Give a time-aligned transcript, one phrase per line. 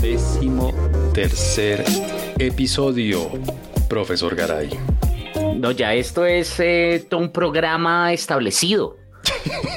[0.00, 0.72] Décimo
[1.12, 1.84] tercer
[2.38, 3.30] episodio,
[3.88, 4.70] profesor Garay.
[5.56, 8.96] No, ya esto es eh, todo un programa establecido.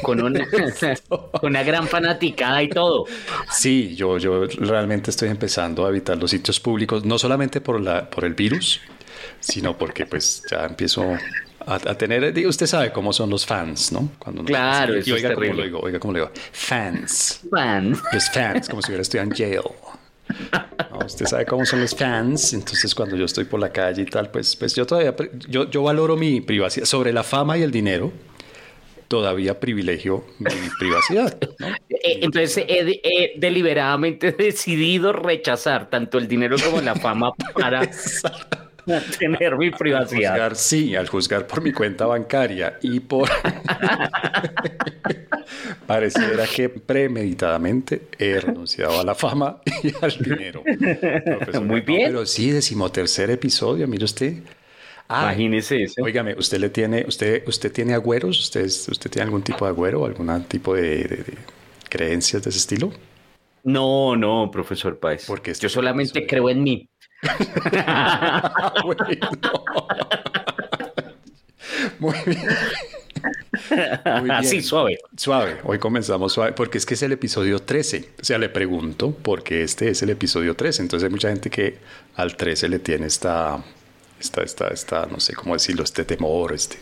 [0.02, 0.46] Con una,
[1.10, 3.06] con una gran fanaticada y todo.
[3.52, 8.10] Sí, yo, yo realmente estoy empezando a evitar los sitios públicos, no solamente por, la,
[8.10, 8.80] por el virus,
[9.40, 11.18] sino porque pues ya empiezo
[11.66, 14.10] a, a tener, digo, usted sabe cómo son los fans, ¿no?
[14.20, 17.42] Cuando claro, y oiga cómo lo digo, oiga cómo le digo, fans.
[17.50, 17.96] Fan.
[18.12, 19.62] Los fans, como si hubiera estudiado en jail.
[20.92, 24.06] No, usted sabe cómo son los fans, entonces cuando yo estoy por la calle y
[24.06, 25.14] tal, pues, pues yo todavía,
[25.48, 28.12] yo, yo valoro mi privacidad sobre la fama y el dinero
[29.14, 31.38] todavía privilegio mi privacidad.
[31.88, 37.82] Eh, entonces he, deliberadamente decidido rechazar tanto el dinero como la fama para
[39.20, 40.54] tener mi privacidad.
[40.56, 43.30] sí, al juzgar por mi cuenta bancaria y por...
[45.88, 50.64] Pareciera que premeditadamente he renunciado a la fama y al dinero.
[51.62, 52.04] Muy bien.
[52.06, 54.36] pero sí, decimotercer episodio, mire usted.
[55.08, 56.02] Ah, Imagínese eso.
[56.02, 58.40] Óigame, ¿usted le tiene, usted, usted tiene agüeros?
[58.40, 61.24] ¿Usted, ¿Usted tiene algún tipo de agüero o algún tipo de,
[61.90, 62.92] creencias de ese estilo?
[63.64, 65.26] No, no, profesor Páez.
[65.26, 66.90] Porque este Yo solamente creo en mí.
[72.00, 72.48] Muy bien.
[74.32, 75.00] Así, suave.
[75.16, 75.58] Suave.
[75.64, 78.10] Hoy comenzamos suave, porque es que es el episodio 13.
[78.22, 80.82] O sea, le pregunto, porque este es el episodio 13.
[80.82, 81.78] Entonces hay mucha gente que
[82.16, 83.64] al 13 le tiene esta
[84.20, 86.78] está, está, está, no sé cómo decirlo, este temor, este.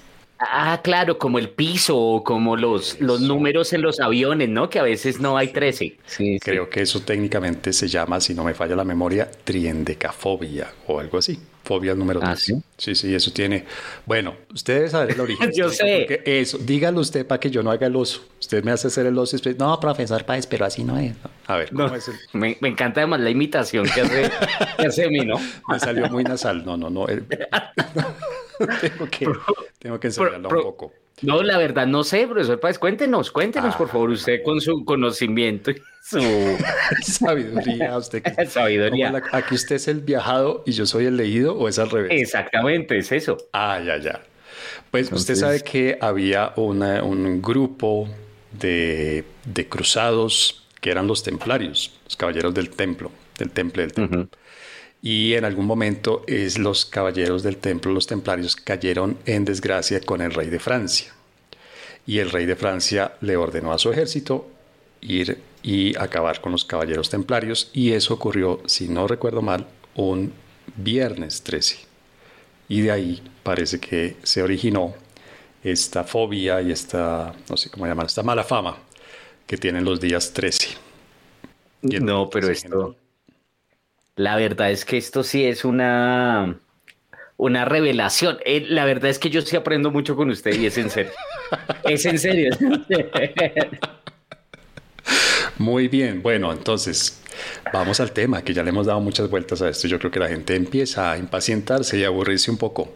[0.50, 4.70] Ah, claro, como el piso o como los, los números en los aviones, ¿no?
[4.70, 5.98] Que a veces no hay 13.
[6.06, 11.00] Sí, Creo que eso técnicamente se llama, si no me falla la memoria, triendecafobia o
[11.00, 11.40] algo así.
[11.64, 12.32] Fobia número 3.
[12.32, 12.62] ¿Ah, sí?
[12.76, 13.66] sí, sí, eso tiene.
[14.06, 15.52] Bueno, usted debe saber el origen.
[15.56, 16.22] yo sé.
[16.26, 18.24] Eso, dígalo usted para que yo no haga el oso.
[18.40, 21.14] Usted me hace hacer el oso y después, no, profesor Páez, pero así no es.
[21.46, 22.16] A ver, ¿cómo es el...
[22.34, 24.32] me, me, encanta además la imitación que hace,
[24.78, 25.36] que hace mí, ¿no?
[25.70, 26.66] Me salió muy nasal.
[26.66, 27.06] No, no, no.
[28.82, 29.28] tengo, que,
[29.80, 30.94] tengo que enseñarlo un poco.
[31.22, 35.72] No, la verdad no sé, profesor Páez, cuéntenos, cuéntenos por favor usted con su conocimiento
[35.72, 36.20] y su
[37.04, 37.96] sabiduría.
[37.96, 39.22] Usted sabiduría.
[39.32, 42.12] aquí usted es el viajado y yo soy el leído o es al revés.
[42.14, 43.38] Exactamente, es eso.
[43.54, 44.22] Ah, ya, ya.
[44.90, 48.10] Pues usted sabe que había un grupo
[48.52, 54.28] de, de, cruzados que eran los templarios, los caballeros del templo, del temple del templo.
[55.02, 60.22] Y en algún momento es los caballeros del templo, los templarios, cayeron en desgracia con
[60.22, 61.14] el rey de Francia.
[62.06, 64.48] Y el rey de Francia le ordenó a su ejército
[65.02, 67.72] ir y acabar con los caballeros templarios.
[67.74, 70.34] Y eso ocurrió, si no recuerdo mal, un
[70.76, 71.80] viernes 13.
[72.70, 74.94] Y de ahí parece que se originó
[75.64, 78.78] esta fobia y esta, no sé cómo llamar, esta mala fama
[79.46, 80.68] que tienen los días 13.
[81.82, 82.96] no, pero esto...
[84.16, 86.60] La verdad es que esto sí es una,
[87.38, 88.38] una revelación.
[88.46, 91.12] Eh, la verdad es que yo sí aprendo mucho con usted y es en serio.
[91.84, 92.52] es en serio.
[95.58, 97.22] Muy bien, bueno, entonces
[97.72, 99.88] vamos al tema, que ya le hemos dado muchas vueltas a esto.
[99.88, 102.96] Yo creo que la gente empieza a impacientarse y a aburrirse un poco.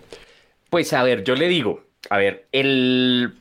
[0.70, 3.34] Pues a ver, yo le digo, a ver, el...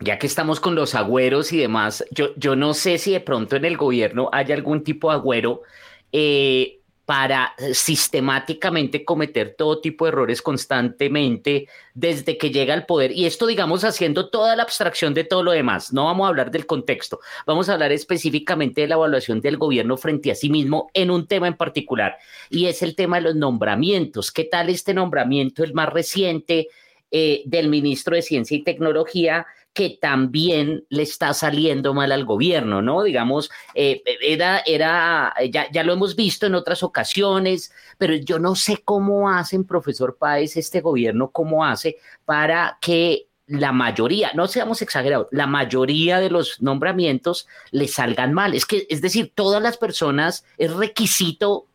[0.00, 3.54] Ya que estamos con los agüeros y demás, yo, yo no sé si de pronto
[3.54, 5.62] en el gobierno hay algún tipo de agüero
[6.10, 6.80] eh,
[7.12, 13.12] para eh, sistemáticamente cometer todo tipo de errores constantemente desde que llega al poder.
[13.12, 15.92] Y esto, digamos, haciendo toda la abstracción de todo lo demás.
[15.92, 19.98] No vamos a hablar del contexto, vamos a hablar específicamente de la evaluación del gobierno
[19.98, 22.16] frente a sí mismo en un tema en particular,
[22.48, 24.32] y es el tema de los nombramientos.
[24.32, 26.68] ¿Qué tal este nombramiento, el más reciente
[27.10, 29.44] eh, del ministro de Ciencia y Tecnología?
[29.72, 33.02] Que también le está saliendo mal al gobierno, ¿no?
[33.02, 38.54] Digamos, eh, era, era ya, ya, lo hemos visto en otras ocasiones, pero yo no
[38.54, 44.82] sé cómo hacen, profesor Páez, este gobierno, cómo hace para que la mayoría, no seamos
[44.82, 48.54] exagerados, la mayoría de los nombramientos le salgan mal.
[48.54, 51.66] Es que, es decir, todas las personas, es requisito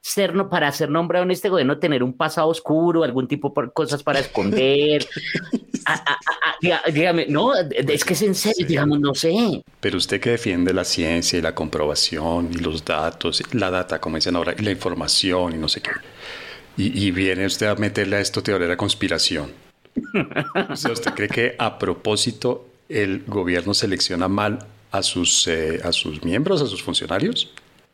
[0.00, 4.02] ser, para ser nombrado en este gobierno, tener un pasado oscuro, algún tipo de cosas
[4.02, 5.06] para esconder.
[5.90, 6.18] Ah, ah,
[6.84, 9.62] ah, dígame, no, es que es en serio, digamos, no sé.
[9.80, 14.16] Pero usted que defiende la ciencia y la comprobación y los datos, la data, como
[14.16, 15.92] dicen ahora, y la información y no sé qué.
[16.76, 19.50] Y, viene usted a meterle a esto teoría de la conspiración.
[20.70, 24.58] o sea, ¿usted cree que a propósito el gobierno selecciona mal
[24.90, 27.50] a sus, eh, a sus miembros, a sus funcionarios?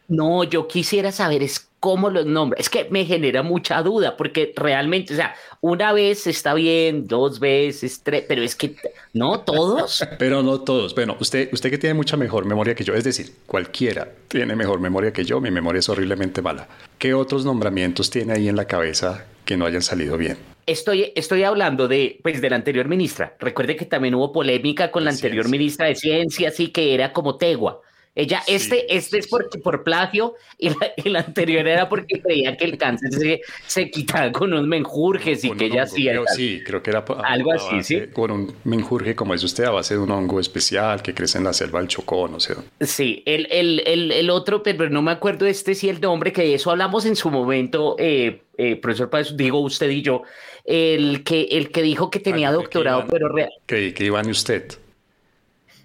[0.08, 2.58] No, yo quisiera saber es cómo los nombra.
[2.58, 7.38] Es que me genera mucha duda, porque realmente, o sea, una vez está bien, dos
[7.38, 8.74] veces, tres, pero es que
[9.12, 10.02] no todos.
[10.18, 10.94] pero no todos.
[10.94, 14.80] Bueno, usted, usted que tiene mucha mejor memoria que yo, es decir, cualquiera tiene mejor
[14.80, 16.66] memoria que yo, mi memoria es horriblemente mala.
[16.96, 20.38] ¿Qué otros nombramientos tiene ahí en la cabeza que no hayan salido bien?
[20.64, 23.36] Estoy, estoy hablando de, pues, de la anterior ministra.
[23.38, 27.36] Recuerde que también hubo polémica con la anterior ministra de Ciencia, así que era como
[27.36, 27.82] Tegua.
[28.16, 30.70] Ella, este, este es por, por plagio y
[31.08, 35.50] la, anterior era porque creía que el cáncer se, se quitaba con unos menjurjes y
[35.50, 36.20] que ella hacía.
[36.34, 38.02] sí, creo que era algo así, sí.
[38.12, 41.44] Con un menjurje, como es usted, a base de un hongo especial que crece en
[41.44, 42.54] la selva del Chocó, no sé.
[42.80, 46.42] Sí, el, el, el, el otro, pero no me acuerdo este sí el nombre, que
[46.42, 50.22] de eso hablamos en su momento, eh, eh, profesor Páez, digo usted y yo,
[50.64, 53.50] el que, el que dijo que tenía doctorado, pero real.
[53.66, 54.78] Que, que y usted.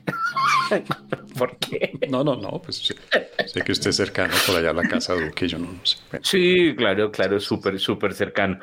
[1.40, 1.92] ¿Por qué?
[2.10, 5.26] No, no, no, pues sé, que usted es cercano por allá a la casa de
[5.26, 5.98] Duque, yo no, sé.
[6.22, 8.60] Sí, claro, claro, súper, súper cercano.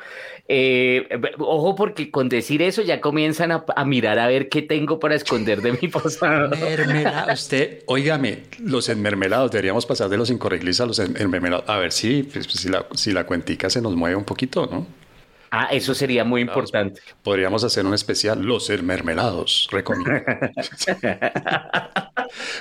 [0.47, 1.07] Eh,
[1.39, 5.61] ojo, porque con decir eso ya comienzan a, mirar a ver qué tengo para esconder
[5.61, 6.49] de mi pasado.
[6.49, 11.67] Mermelada, usted, óigame, los enmermelados, deberíamos pasar de los incorregibles a los enmermelados.
[11.67, 15.06] A ver si, pues, si, la, si la cuentica se nos mueve un poquito, ¿no?
[15.51, 17.01] Ah, eso sería muy importante.
[17.23, 20.11] Podríamos hacer un especial, los mermelados, recomiendo.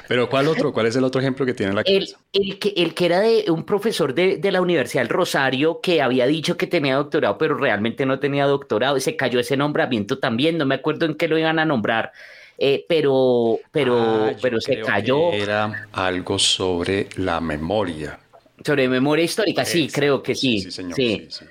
[0.08, 0.72] Pero ¿cuál otro?
[0.72, 3.50] ¿Cuál es el otro ejemplo que tiene la el, el, que, el que era de
[3.50, 7.56] un profesor de, de, la Universidad del Rosario que había dicho que tenía doctorado, pero
[7.56, 10.56] realmente no tenía doctorado y se cayó ese nombramiento también.
[10.56, 12.12] No me acuerdo en qué lo iban a nombrar.
[12.58, 15.32] Eh, pero pero, ah, pero se cayó.
[15.32, 18.18] era algo sobre la memoria.
[18.64, 20.60] Sobre memoria histórica, sí, creo que sí.
[20.60, 20.94] Sí, señor.
[20.94, 21.26] sí.
[21.28, 21.44] sí.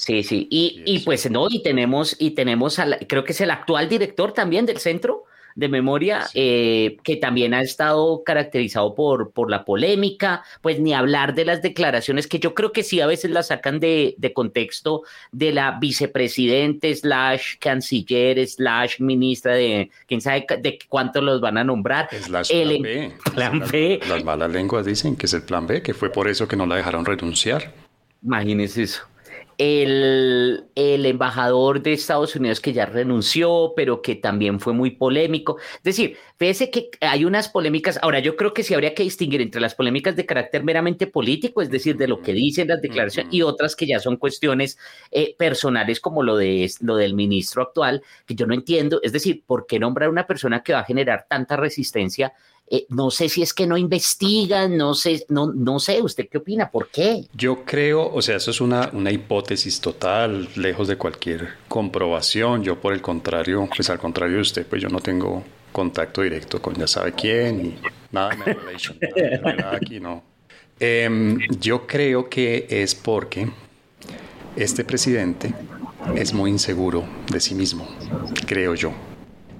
[0.00, 0.48] Sí, sí.
[0.50, 4.64] Y, y pues no, y tenemos, y tenemos creo que es el actual director también
[4.64, 5.24] del centro
[5.56, 11.34] de memoria, eh, que también ha estado caracterizado por, por la polémica, pues ni hablar
[11.34, 15.02] de las declaraciones que yo creo que sí a veces las sacan de, de contexto
[15.32, 21.64] de la vicepresidente slash canciller slash ministra de quién sabe de cuántos los van a
[21.64, 22.08] nombrar.
[22.48, 23.98] el plan B.
[24.00, 26.56] Las, las malas lenguas dicen que es el plan B, que fue por eso que
[26.56, 27.74] no la dejaron renunciar.
[28.22, 29.09] Imagínese eso
[29.60, 35.58] el, el, embajador de Estados Unidos que ya renunció, pero que también fue muy polémico.
[35.76, 39.42] Es decir, fíjese que hay unas polémicas, ahora yo creo que sí habría que distinguir
[39.42, 43.34] entre las polémicas de carácter meramente político, es decir, de lo que dicen las declaraciones,
[43.34, 44.78] y otras que ya son cuestiones
[45.10, 49.44] eh, personales como lo, de, lo del ministro actual, que yo no entiendo, es decir,
[49.46, 52.32] ¿por qué nombrar a una persona que va a generar tanta resistencia
[52.72, 56.38] eh, no sé si es que no investigan, no sé, no, no sé, ¿usted qué
[56.38, 56.70] opina?
[56.70, 57.24] ¿Por qué?
[57.34, 62.62] Yo creo, o sea, eso es una, una hipótesis total, lejos de cualquier comprobación.
[62.62, 66.62] Yo, por el contrario, pues al contrario de usted, pues yo no tengo contacto directo
[66.62, 67.78] con ya sabe quién y
[68.12, 68.56] nada, nada,
[69.42, 70.22] nada aquí, no.
[70.78, 73.50] Em, yo creo que es porque
[74.54, 75.52] este presidente
[76.14, 77.88] es muy inseguro de sí mismo,
[78.46, 78.92] creo yo.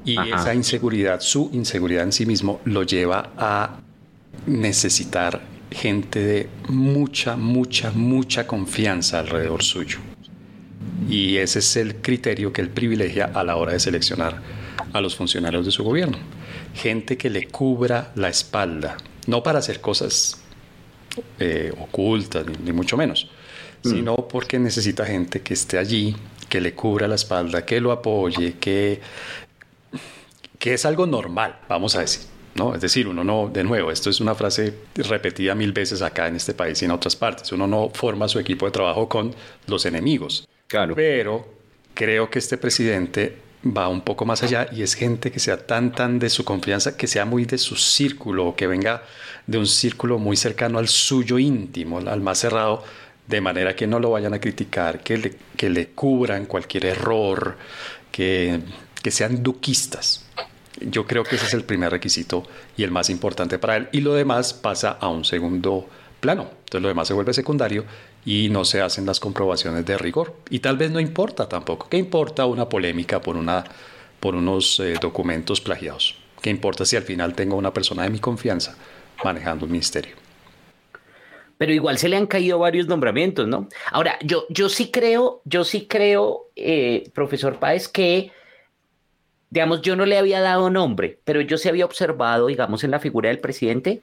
[0.05, 3.81] Y esa inseguridad, su inseguridad en sí mismo, lo lleva a
[4.47, 9.99] necesitar gente de mucha, mucha, mucha confianza alrededor suyo.
[11.09, 14.41] Y ese es el criterio que él privilegia a la hora de seleccionar
[14.93, 16.19] a los funcionarios de su gobierno.
[16.75, 20.41] Gente que le cubra la espalda, no para hacer cosas
[21.39, 23.29] eh, ocultas, ni, mucho menos,
[23.83, 23.89] mm.
[23.89, 26.17] sino porque necesita gente que esté allí,
[26.49, 29.01] que le cubra la espalda, que lo apoye, que
[30.61, 32.23] que es algo normal, vamos a decir.
[32.55, 32.75] ¿no?
[32.75, 36.37] Es decir, uno no, de nuevo, esto es una frase repetida mil veces acá en
[36.37, 39.35] este país y en otras partes, uno no forma su equipo de trabajo con
[39.67, 40.47] los enemigos.
[40.67, 40.95] Claro.
[40.95, 41.49] Pero
[41.95, 43.37] creo que este presidente
[43.67, 46.97] va un poco más allá y es gente que sea tan, tan de su confianza,
[46.97, 49.03] que sea muy de su círculo, que venga
[49.47, 52.85] de un círculo muy cercano al suyo íntimo, al más cerrado,
[53.27, 57.57] de manera que no lo vayan a criticar, que le, que le cubran cualquier error,
[58.11, 58.61] que,
[59.03, 60.27] que sean duquistas.
[60.81, 62.45] Yo creo que ese es el primer requisito
[62.77, 63.89] y el más importante para él.
[63.93, 65.89] Y lo demás pasa a un segundo
[66.21, 66.43] plano.
[66.43, 67.85] Entonces lo demás se vuelve secundario
[68.25, 70.35] y no se hacen las comprobaciones de rigor.
[70.49, 71.89] Y tal vez no importa tampoco.
[71.89, 73.65] ¿Qué importa una polémica por, una,
[74.21, 76.17] por unos eh, documentos plagiados?
[76.41, 78.77] ¿Qué importa si al final tengo una persona de mi confianza
[79.23, 80.15] manejando un ministerio?
[81.59, 83.69] Pero igual se le han caído varios nombramientos, ¿no?
[83.93, 88.33] Ahora, yo, yo sí creo, yo sí creo, eh, profesor Páez, que
[89.51, 93.01] digamos, yo no le había dado nombre, pero yo se había observado, digamos, en la
[93.01, 94.01] figura del presidente,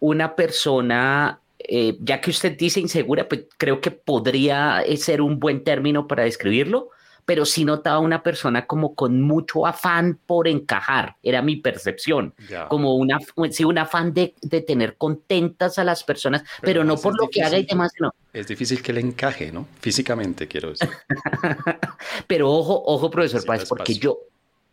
[0.00, 5.64] una persona, eh, ya que usted dice insegura, pues creo que podría ser un buen
[5.64, 6.90] término para describirlo,
[7.26, 12.32] pero sí notaba una persona como con mucho afán por encajar, era mi percepción,
[12.68, 13.18] como una,
[13.50, 17.42] sí, un afán de, de, tener contentas a las personas, pero, no por lo que
[17.42, 18.14] haga y demás, no.
[18.32, 19.66] Es difícil que le encaje, ¿no?
[19.80, 20.88] Físicamente, quiero decir.
[22.28, 24.20] pero ojo, ojo, profesor Páez, porque yo,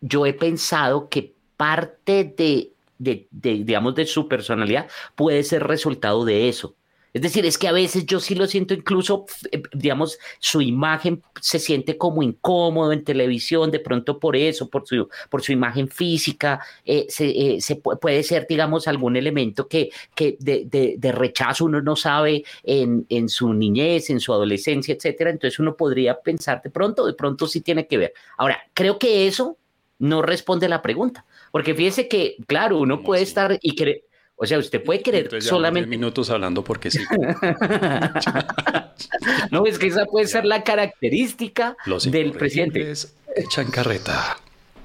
[0.03, 6.49] yo he pensado que parte de, de, digamos, de su personalidad puede ser resultado de
[6.49, 6.75] eso.
[7.13, 11.21] Es decir, es que a veces yo sí lo siento incluso, eh, digamos, su imagen
[11.39, 15.87] se siente como incómodo en televisión, de pronto por eso, por su, por su imagen
[15.87, 17.59] física, eh, se, eh,
[18.01, 20.65] puede ser, digamos, algún elemento que, que de,
[20.97, 25.29] de, rechazo uno no sabe en, en, su niñez, en su adolescencia, etcétera.
[25.29, 28.13] Entonces uno podría pensar de pronto, de pronto sí tiene que ver.
[28.37, 29.59] Ahora, creo que eso
[30.03, 34.03] no responde la pregunta, porque fíjese que, claro, uno puede estar y querer
[34.35, 35.87] o sea, usted puede querer solamente.
[35.87, 36.99] minutos hablando porque sí.
[39.51, 42.93] no, es que esa puede ser la característica del presidente.
[43.35, 44.37] Echan carreta.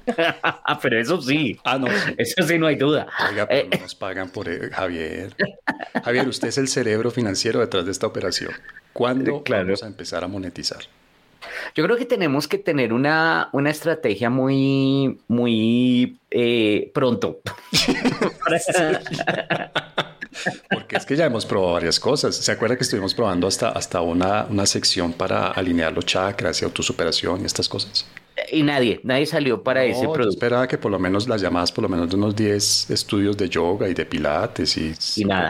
[0.43, 1.59] ah, pero eso sí.
[1.63, 1.87] Ah, no.
[2.17, 3.07] Eso sí, no hay duda.
[3.29, 5.35] Oiga, pero no nos pagan por eh, Javier.
[6.03, 8.53] Javier, usted es el cerebro financiero detrás de esta operación.
[8.93, 10.79] ¿Cuándo vamos a empezar a monetizar?
[11.75, 17.39] Yo creo que tenemos que tener una, una estrategia muy, muy eh, pronto.
[20.69, 22.35] Porque es que ya hemos probado varias cosas.
[22.35, 26.65] ¿Se acuerda que estuvimos probando hasta, hasta una, una sección para alinear los chakras y
[26.65, 28.05] autosuperación y estas cosas?
[28.51, 30.23] Y nadie, nadie salió para ese producto.
[30.23, 33.35] Yo esperaba que por lo menos las llamadas, por lo menos de unos 10 estudios
[33.37, 34.93] de yoga y de pilates y,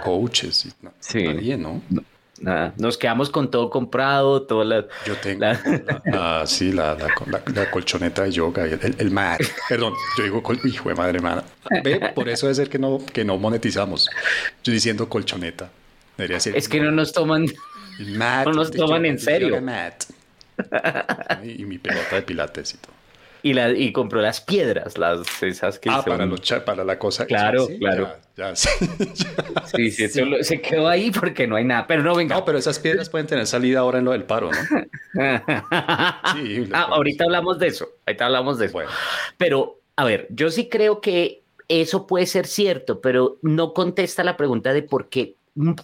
[0.04, 0.66] coaches.
[0.66, 1.24] Y, sí.
[1.24, 1.82] Nadie, ¿no?
[1.90, 2.04] no
[2.42, 4.86] Nada, nos quedamos con todo comprado, todas las...
[5.06, 5.46] Yo tengo,
[6.06, 10.96] la, sí, la, la, colchoneta de yoga, el, el, mat, perdón, yo digo, hijo de
[10.96, 11.44] madre mía,
[11.84, 14.10] ve, por eso es ser que no, que no monetizamos,
[14.64, 15.70] yo diciendo colchoneta,
[16.18, 16.56] debería ser...
[16.56, 17.46] Es que no nos toman,
[18.00, 19.62] no nos toman en serio.
[21.42, 22.99] Y, y mi pelota de pilates y todo.
[23.42, 27.26] Y, la, y compró las piedras, las esas que ah, para, los, para la cosa.
[27.26, 28.10] Claro, claro.
[28.40, 28.70] Ya, sí,
[29.92, 31.86] sí, sí, se quedó ahí porque no hay nada.
[31.88, 32.36] Pero no, venga.
[32.38, 34.58] No, pero esas piedras pueden tener salida ahora en lo del paro, ¿no?
[36.34, 37.90] sí, ah, ahorita hablamos de eso.
[38.08, 38.74] Ahorita hablamos de eso.
[38.74, 38.90] Bueno.
[39.38, 44.38] Pero, a ver, yo sí creo que eso puede ser cierto, pero no contesta la
[44.38, 45.36] pregunta de por qué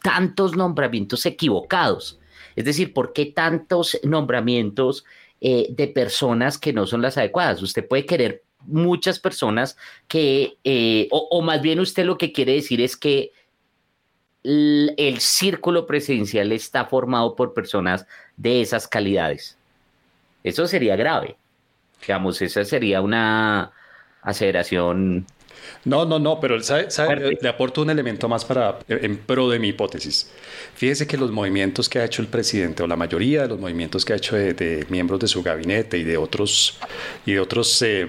[0.02, 2.20] tantos nombramientos equivocados.
[2.56, 5.06] Es decir, ¿por qué tantos nombramientos
[5.48, 7.62] eh, de personas que no son las adecuadas.
[7.62, 12.82] Usted puede querer muchas personas que, eh, o, más bien usted lo que quiere decir
[12.82, 13.32] es que
[14.42, 19.56] el, círculo presidencial está formado por personas de esas calidades.
[20.44, 21.38] Eso sería grave.
[22.02, 23.72] Digamos, esa sería una
[24.24, 25.28] aceleración
[25.86, 30.32] no, no, no, pero le aporto un elemento más para en pro de mi hipótesis.
[30.76, 34.04] Fíjese que los movimientos que ha hecho el presidente o la mayoría de los movimientos
[34.04, 36.80] que ha hecho de, miembros de su gabinete y de otros
[37.26, 38.08] y de otros, eh,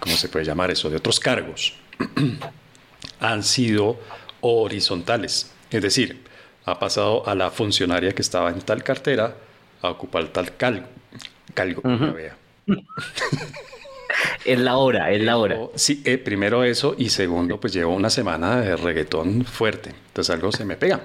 [0.00, 0.90] ¿cómo se puede llamar eso?
[0.90, 1.74] De otros cargos
[3.20, 3.98] han sido
[4.40, 5.52] horizontales.
[5.70, 6.24] Es decir,
[6.64, 9.36] ha pasado a la funcionaria que estaba en tal cartera
[9.82, 10.86] a ocupar tal calgo.
[11.54, 12.36] calgo vea.
[14.44, 15.58] es la hora, es la hora.
[15.74, 20.52] Sí, eh, primero eso y segundo, pues llevo una semana de reggaetón fuerte, entonces algo
[20.52, 21.00] se me pega.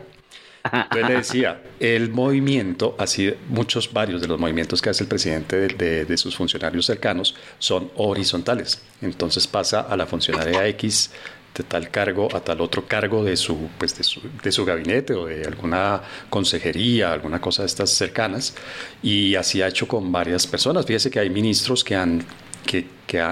[0.66, 5.68] Entonces le decía, el movimiento, así muchos, varios de los movimientos que hace el presidente
[5.68, 8.82] de, sus funcionarios cercanos son horizontales.
[9.02, 11.12] Entonces pasa a la funcionaria X
[11.56, 15.14] de tal cargo a tal otro cargo de su, pues de su, de su gabinete
[15.14, 18.56] o de alguna consejería, alguna cosa de estas cercanas.
[19.04, 20.86] Y así ha hecho con varias personas.
[20.86, 22.26] Fíjese que hay ministros que han
[22.66, 22.88] que,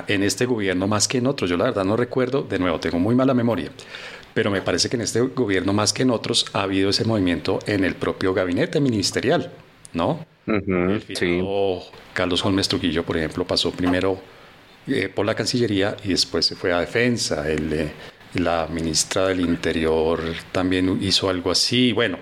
[0.07, 2.99] en este gobierno más que en otros, yo la verdad no recuerdo, de nuevo, tengo
[2.99, 3.71] muy mala memoria,
[4.33, 7.59] pero me parece que en este gobierno más que en otros ha habido ese movimiento
[7.65, 9.51] en el propio gabinete ministerial,
[9.93, 10.25] ¿no?
[12.13, 14.19] Carlos Holmes Trujillo, por ejemplo, pasó primero
[14.87, 17.49] eh, por la Cancillería y después se fue a Defensa.
[17.49, 17.91] El, eh,
[18.33, 20.19] la ministra del Interior
[20.51, 21.93] también hizo algo así.
[21.93, 22.17] Bueno,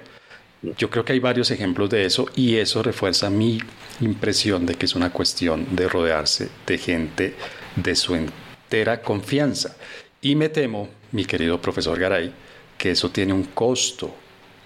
[0.61, 3.59] yo creo que hay varios ejemplos de eso y eso refuerza mi
[3.99, 7.35] impresión de que es una cuestión de rodearse de gente
[7.75, 9.75] de su entera confianza.
[10.21, 12.31] Y me temo, mi querido profesor Garay,
[12.77, 14.13] que eso tiene un costo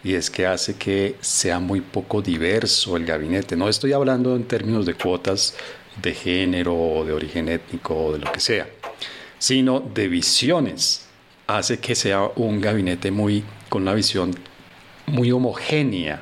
[0.04, 3.56] y es que hace que sea muy poco diverso el gabinete.
[3.56, 5.56] No estoy hablando en términos de cuotas
[6.02, 8.68] de género o de origen étnico o de lo que sea,
[9.40, 11.08] sino de visiones.
[11.48, 14.36] Hace que sea un gabinete muy con una visión
[15.08, 16.22] muy homogénea.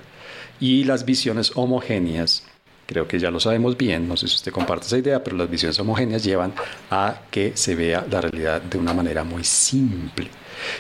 [0.60, 2.46] Y las visiones homogéneas,
[2.86, 5.50] creo que ya lo sabemos bien, no sé si usted comparte esa idea, pero las
[5.50, 6.54] visiones homogéneas llevan
[6.90, 10.30] a que se vea la realidad de una manera muy simple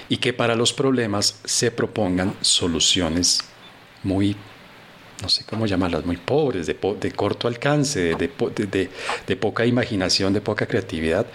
[0.10, 3.41] y que para los problemas se propongan soluciones
[4.03, 4.36] muy
[5.22, 8.89] no sé cómo llamarlas, muy pobres, de, de corto alcance, de, de,
[9.25, 11.25] de, poca imaginación, de poca creatividad.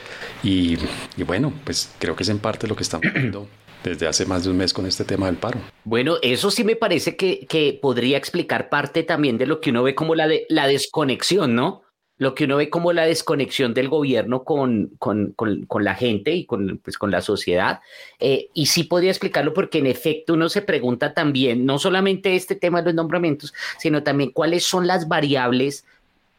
[0.42, 0.76] Y,
[1.16, 3.48] y, bueno, pues creo que es en parte lo que estamos viendo
[3.84, 5.60] desde hace más de un mes con este tema del paro.
[5.84, 9.82] Bueno, eso sí me parece que, que podría explicar parte también de lo que uno
[9.82, 11.82] ve como la, la desconexión, ¿no?
[12.18, 16.44] lo que uno ve como la desconexión del gobierno con, con, con, la gente y
[16.44, 17.80] con, pues, con la sociedad.
[18.18, 22.56] Eh, y sí podría explicarlo porque en efecto uno se pregunta también, no solamente este
[22.56, 25.86] tema de los nombramientos, sino también cuáles son las variables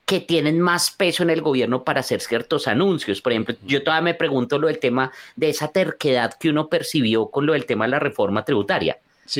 [0.10, 3.22] que tienen más peso en el gobierno para hacer ciertos anuncios.
[3.22, 7.28] Por ejemplo, yo todavía me pregunto lo del tema de esa terquedad que uno percibió
[7.28, 8.98] con lo del tema de la reforma tributaria.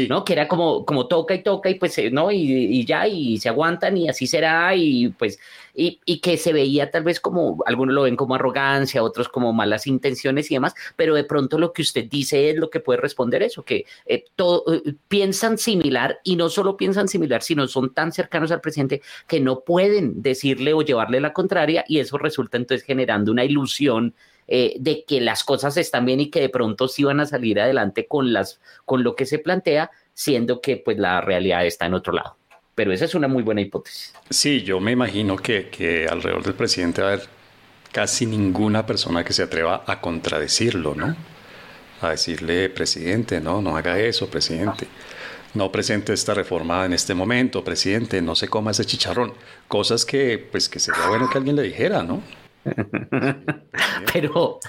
[0.08, 0.24] ¿no?
[0.24, 2.32] Que era como, como toca y toca y pues, eh, ¿no?
[2.32, 5.40] Y, ya, y se aguantan y así será y pues,
[5.74, 9.54] y, y, que se veía tal vez como, algunos lo ven como arrogancia, otros como
[9.54, 13.00] malas intenciones y demás, pero de pronto lo que usted dice es lo que puede
[13.00, 17.94] responder eso, que eh, todo, eh, piensan similar y no solo piensan similar, sino son
[17.94, 22.58] tan cercanos al presidente que no pueden decirle o llevarle la contraria y eso resulta
[22.58, 24.16] entonces generando una ilusión
[24.52, 27.60] eh, de que las cosas están bien y que de pronto sí van a salir
[27.60, 31.94] adelante con, las, con lo que se plantea, siendo que pues la realidad está en
[31.94, 32.39] otro lado.
[32.80, 34.14] Pero esa es una muy buena hipótesis.
[34.30, 37.28] Sí, yo me imagino que, que alrededor del presidente va a haber
[37.92, 41.14] casi ninguna persona que se atreva a contradecirlo, ¿no?
[42.00, 44.88] A decirle, presidente, no, no haga eso, presidente.
[45.56, 49.34] No presente esta reforma en este momento, presidente, no se coma ese chicharrón.
[49.68, 52.24] Cosas que, pues, que sería bueno que alguien le dijera, ¿no?
[54.14, 54.62] Pero.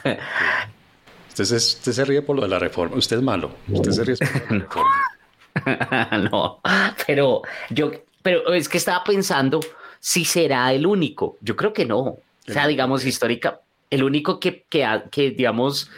[1.28, 1.44] Usted
[1.92, 2.96] se, ríe por lo de la reforma.
[2.96, 3.52] Usted es malo.
[3.68, 5.19] Usted se ríe por la reforma.
[6.30, 6.60] no,
[7.06, 7.92] pero yo.
[8.22, 9.60] Pero es que estaba pensando
[9.98, 11.36] si será el único.
[11.40, 11.98] Yo creo que no.
[12.00, 15.90] O sea, digamos, histórica, el único que, que, digamos,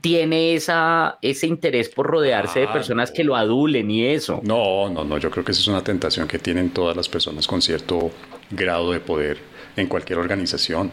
[0.00, 4.40] tiene esa, ese interés por rodearse de ah, personas que lo adulen y eso.
[4.42, 5.18] No, no, no.
[5.18, 8.10] Yo creo que esa es una tentación que tienen todas las personas con cierto
[8.50, 9.38] grado de poder
[9.76, 10.90] en cualquier organización.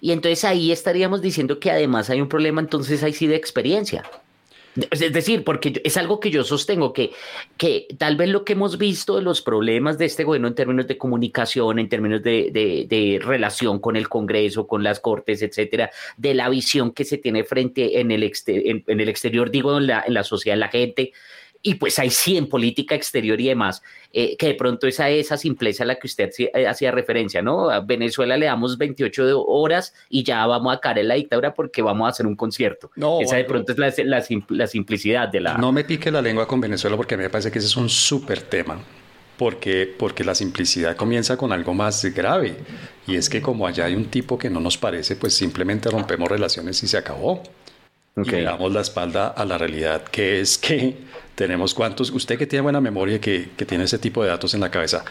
[0.00, 4.04] Y entonces ahí estaríamos diciendo que además hay un problema, entonces ahí sí de experiencia.
[4.90, 7.10] Es decir, porque es algo que yo sostengo, que,
[7.58, 10.86] que tal vez lo que hemos visto de los problemas de este gobierno en términos
[10.86, 16.34] de comunicación, en términos de, de, relación con el Congreso, con las Cortes, etcétera, de
[16.34, 20.14] la visión que se tiene frente en el, en, el exterior, digo, en la, en
[20.14, 21.12] la sociedad, en la gente,
[21.62, 25.36] y pues hay sí en política exterior y demás, eh, que de pronto esa esa
[25.36, 27.70] simpleza a la que usted eh, hacía referencia, ¿no?
[27.70, 31.80] A Venezuela le damos 28 horas y ya vamos a caer en la dictadura porque
[31.82, 32.90] vamos a hacer un concierto.
[32.96, 33.92] No, esa de pronto es la,
[34.48, 35.56] la, simplicidad de la...
[35.56, 37.76] No me pique la lengua con Venezuela porque a mí me parece que ese es
[37.76, 38.80] un súper tema.
[39.38, 42.54] Porque, porque la simplicidad comienza con algo más grave.
[43.06, 46.28] Y es que como allá hay un tipo que no nos parece, pues simplemente rompemos
[46.28, 47.42] relaciones y se acabó.
[48.14, 48.40] Okay.
[48.40, 50.96] Y damos la espalda a la realidad, que es que
[51.34, 54.60] tenemos cuántos, usted que tiene buena memoria, que, que tiene ese tipo de datos en
[54.60, 55.04] la cabeza,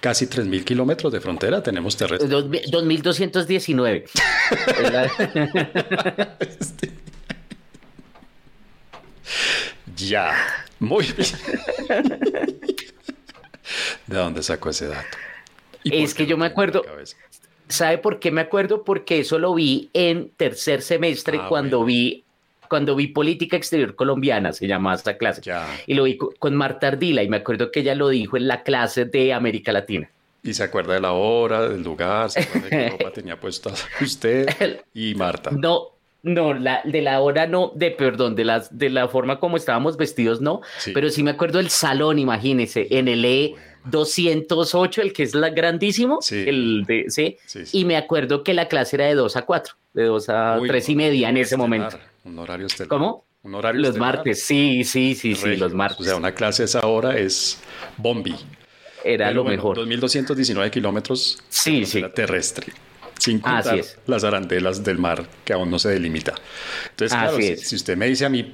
[0.00, 2.28] casi 3.000 kilómetros de frontera tenemos terrestre.
[2.28, 4.04] 2.219.
[9.96, 10.34] ya,
[10.80, 11.28] muy bien.
[14.06, 15.16] ¿De dónde sacó ese dato?
[15.84, 16.82] Es que yo me acuerdo,
[17.68, 18.84] ¿sabe por qué me acuerdo?
[18.84, 22.24] Porque eso lo vi en tercer semestre ah, cuando vi
[22.68, 25.40] cuando vi Política Exterior Colombiana, se llama esta clase,
[25.86, 28.62] y lo vi con Marta Ardila, y me acuerdo que ella lo dijo en la
[28.62, 30.10] clase de América Latina.
[30.42, 33.70] Y se acuerda de la hora, del lugar, se acuerda de qué ropa tenía puesta
[34.02, 34.46] usted
[34.92, 35.50] y Marta.
[35.50, 39.56] No, no, la, de la hora no, de perdón, de, las, de la forma como
[39.56, 40.60] estábamos vestidos no,
[40.92, 43.54] pero sí me acuerdo del salón, imagínese, en el E
[43.90, 47.36] 208, el que es la grandísimo, el de, ¿sí?
[47.72, 50.88] y me acuerdo que la clase era de 2 a 4, de 2 a 3
[50.88, 51.98] y media en ese momento.
[52.24, 52.88] Un horario estelar.
[52.88, 53.24] ¿Cómo?
[53.42, 56.00] Un horario Los martes, sí, sí, sí, sí, los martes.
[56.00, 57.60] O sea, una clase esa hora es
[57.96, 58.34] bombi.
[59.04, 59.78] Era lo mejor.
[59.78, 62.02] 2.219 kilómetros sí, sí.
[62.14, 62.66] terrestre.
[63.18, 66.34] Sin contar las arandelas del mar que aún no se delimita.
[66.90, 68.52] Entonces, claro, si, usted me dice a mí,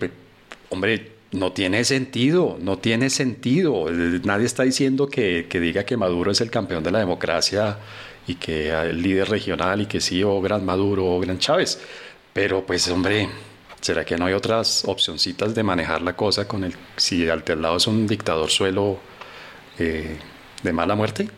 [0.71, 3.87] hombre, no tiene sentido, no tiene sentido.
[4.25, 7.79] Nadie está diciendo que, que, diga que Maduro es el campeón de la democracia
[8.27, 11.81] y que el líder regional y que sí, o Gran Maduro o Gran Chávez.
[12.33, 13.29] Pero pues hombre,
[13.81, 16.75] ¿será que no hay otras opcioncitas de manejar la cosa con el...
[16.97, 18.99] Si al lado es un dictador suelo
[19.79, 20.17] eh,
[20.63, 21.29] de mala muerte?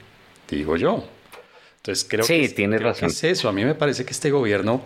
[0.49, 1.16] Digo yo.
[1.87, 3.11] Entonces creo, sí, que, razón.
[3.11, 3.49] es eso.
[3.49, 4.83] A mí me parece que este gobierno,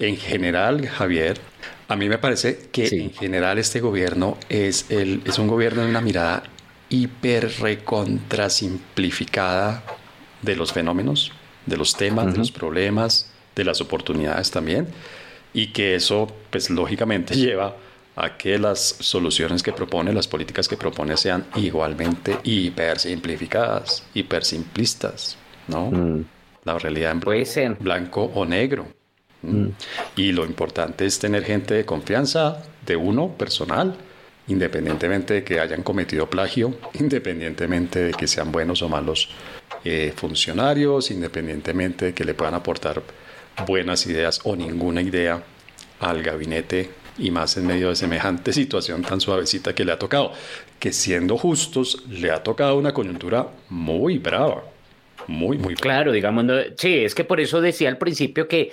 [0.00, 1.38] en general, Javier,
[1.86, 5.90] a mí me parece que en general este gobierno es, el, es un gobierno de
[5.90, 6.42] una mirada
[6.88, 9.84] hiper recontra simplificada
[10.42, 11.30] de los fenómenos,
[11.66, 14.88] de los temas, de los problemas, de las oportunidades también
[15.52, 17.76] y que eso, pues lógicamente lleva
[18.16, 25.36] a que las soluciones que propone, las políticas que propone sean igualmente hipersimplificadas, hipersimplistas,
[25.68, 25.92] ¿no?
[25.92, 26.24] Mm.
[26.64, 28.86] La realidad en blanco, blanco o negro.
[29.42, 29.68] Mm.
[30.16, 33.96] Y lo importante es tener gente de confianza de uno personal,
[34.48, 39.28] independientemente de que hayan cometido plagio, independientemente de que sean buenos o malos
[39.84, 43.02] eh, funcionarios, independientemente de que le puedan aportar
[43.66, 45.42] buenas ideas o ninguna idea
[46.00, 50.32] al gabinete y más en medio de semejante situación tan suavecita que le ha tocado,
[50.78, 54.64] que siendo justos le ha tocado una coyuntura muy brava,
[55.26, 55.74] muy, muy.
[55.74, 56.44] Claro, digamos,
[56.76, 58.72] sí, es que por eso decía al principio que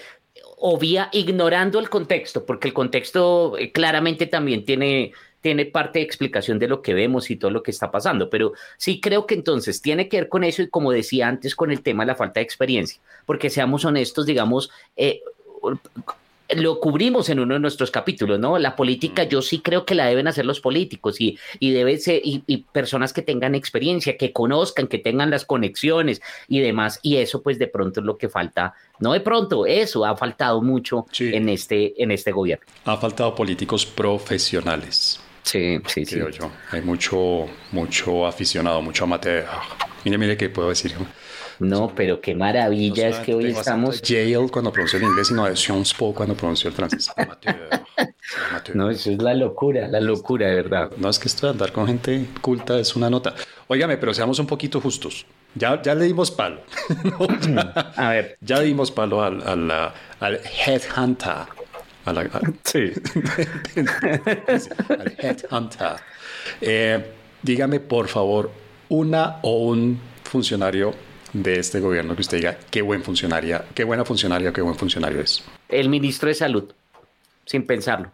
[0.57, 6.57] obvia ignorando el contexto, porque el contexto eh, claramente también tiene, tiene parte de explicación
[6.57, 9.81] de lo que vemos y todo lo que está pasando, pero sí creo que entonces
[9.81, 12.39] tiene que ver con eso y como decía antes con el tema de la falta
[12.39, 15.21] de experiencia, porque seamos honestos, digamos, eh,
[16.55, 18.57] lo cubrimos en uno de nuestros capítulos, ¿no?
[18.57, 22.21] La política yo sí creo que la deben hacer los políticos y, y debe ser,
[22.23, 27.41] y, personas que tengan experiencia, que conozcan, que tengan las conexiones y demás, y eso
[27.41, 31.49] pues de pronto es lo que falta, no de pronto, eso ha faltado mucho en,
[31.49, 32.65] este, en este gobierno.
[32.85, 35.19] Ha faltado políticos profesionales.
[35.43, 36.17] Sí, sí, sí.
[36.17, 36.51] yo.
[36.71, 39.45] Hay mucho, mucho aficionado, mucho amateur.
[40.03, 40.93] Mire, mire qué puedo decir.
[41.59, 44.01] No, pero qué maravilla es que hoy estamos.
[44.01, 47.11] Yale cuando pronunció el inglés, sino de Sciences Po cuando pronunció el francés.
[48.73, 50.91] No, eso es la locura, la locura, de verdad.
[50.97, 53.33] No, es que esto de andar con gente culta es una nota.
[53.67, 55.25] Óigame, pero seamos un poquito justos.
[55.55, 56.59] Ya, ya le dimos palo.
[57.95, 58.37] a ver.
[58.41, 59.71] Ya dimos palo al, al,
[60.19, 61.47] al headhunter.
[62.03, 62.29] A la,
[62.65, 62.91] sí.
[64.89, 65.95] al headhunter.
[66.59, 68.51] Eh, dígame, por favor,
[68.89, 70.93] una o un funcionario
[71.43, 75.21] de este gobierno que usted diga qué buen funcionaria, qué buena funcionaria, qué buen funcionario
[75.21, 75.43] es?
[75.69, 76.71] El ministro de Salud,
[77.45, 78.11] sin pensarlo.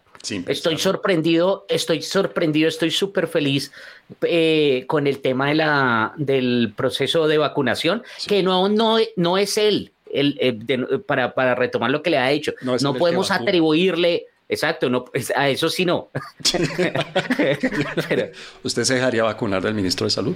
[0.48, 3.74] Estoy sorprendido, estoy sorprendido, estoy súper feliz
[4.22, 9.58] eh, con el tema de la, del proceso de vacunación, que no, no, no es
[9.58, 10.58] él, el, eh,
[11.06, 12.54] para, para, retomar lo que le ha hecho.
[12.62, 14.28] No, podemos atribuirle...
[14.50, 15.06] Exacto, no,
[15.36, 16.10] a eso sí no.
[18.64, 20.36] ¿Usted se dejaría vacunar del ministro de Salud?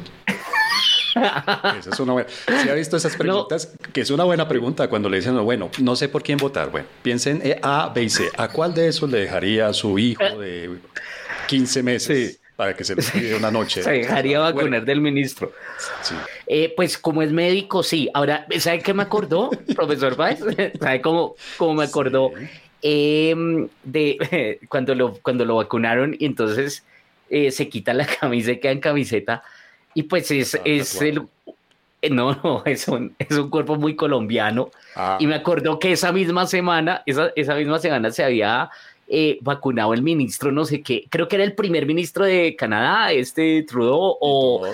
[1.79, 2.29] Esa es una buena.
[2.29, 3.73] ¿Se ha visto esas preguntas?
[3.93, 6.71] Que es una buena pregunta cuando le dicen, bueno, no sé por quién votar.
[6.71, 8.29] Bueno, piensen A, B y C.
[8.37, 10.77] ¿A cuál de esos le dejaría a su hijo de
[11.47, 12.39] 15 meses?
[12.55, 13.83] Para que se le pide una noche.
[13.83, 15.51] Se dejaría vacunar del ministro.
[16.47, 18.09] Eh, pues como es médico, sí.
[18.15, 20.39] Ahora, ¿sabe qué me acordó, profesor Baez?
[20.79, 22.31] ¿Sabe cómo, cómo me acordó?
[22.81, 26.83] Em, de cuando lo, cuando lo vacunaron y entonces
[27.29, 29.43] eh, se quita la camisa y queda en camiseta
[29.97, 31.23] y pues es, ah, es el...
[32.03, 34.69] Eh, no, no, es un, es un cuerpo muy colombiano.
[34.95, 35.17] Ah.
[35.19, 38.69] Y me acordó que esa misma semana, esa, esa misma semana se había
[39.07, 43.11] eh, vacunado el ministro, no sé qué, creo que era el primer ministro de Canadá,
[43.11, 44.67] este Trudeau, o...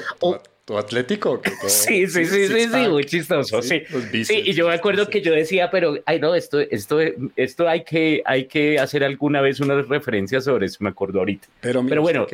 [0.65, 1.41] Todo, atlético.
[1.67, 3.83] sí, sí, sí, sí, sí, muy chistoso, sí.
[4.25, 6.99] Sí, y yo me acuerdo que yo decía, pero, ay, no, esto, esto,
[7.37, 11.47] esto hay que, hay que hacer alguna vez una referencia sobre eso, me acuerdo ahorita.
[11.61, 12.27] Pero, pero bueno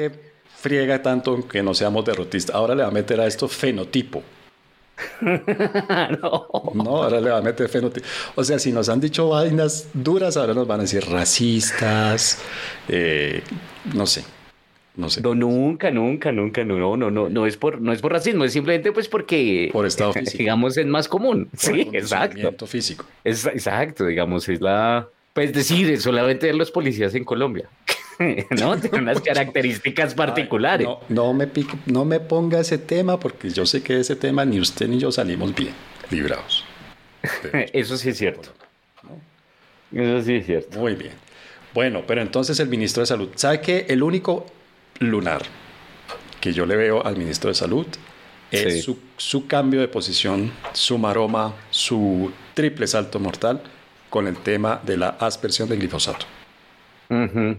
[0.59, 2.55] friega tanto que no seamos derrotistas.
[2.55, 4.23] Ahora le va a meter a esto fenotipo.
[5.21, 6.47] no.
[6.73, 8.05] no, ahora le va a meter fenotipo.
[8.35, 12.39] O sea, si nos han dicho vainas duras, ahora nos van a decir racistas,
[12.87, 13.41] eh,
[13.93, 14.23] no sé.
[14.95, 15.21] No sé.
[15.21, 18.51] No, nunca, nunca, nunca, no, no, no, no es por, no es por racismo, es
[18.51, 20.39] simplemente pues porque, por estado físico.
[20.39, 21.49] digamos, es más común.
[21.55, 22.67] sí, exacto.
[22.67, 23.05] físico.
[23.23, 27.69] Es, exacto, digamos, es la, pues decir, solamente los policías en Colombia.
[28.59, 28.77] ¿no?
[28.77, 30.87] Tiene unas características particulares.
[31.07, 31.47] no, me
[31.85, 35.11] no me ponga ese tema porque yo sé que ese tema ni usted ni yo
[35.11, 35.73] salimos bien
[36.11, 36.65] librados.
[37.73, 38.49] Eso sí es cierto.
[39.93, 40.79] Eso sí es cierto.
[40.79, 41.13] Muy bien.
[41.73, 44.45] Bueno, pero entonces el ministro de Salud, ¿sabe que el único
[44.99, 45.41] lunar
[46.41, 47.85] que yo le veo al ministro de Salud
[48.51, 53.61] es su, su, cambio de posición, su maroma, su triple salto mortal
[54.09, 56.25] con el tema de la aspersión del glifosato?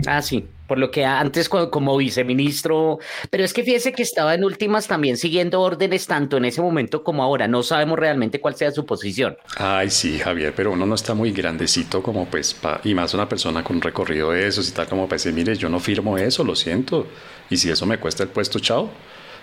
[0.06, 4.44] Ah, sí, por lo que antes como viceministro, pero es que fíjese que estaba en
[4.44, 8.70] últimas también siguiendo órdenes tanto en ese momento como ahora, no sabemos realmente cuál sea
[8.70, 9.36] su posición.
[9.56, 13.64] Ay, sí, Javier, pero uno no está muy grandecito como pues, y más una persona
[13.64, 16.54] con un recorrido de esos y tal como pues, mire, yo no firmo eso, lo
[16.54, 17.08] siento,
[17.48, 18.88] y si eso me cuesta el puesto, chao.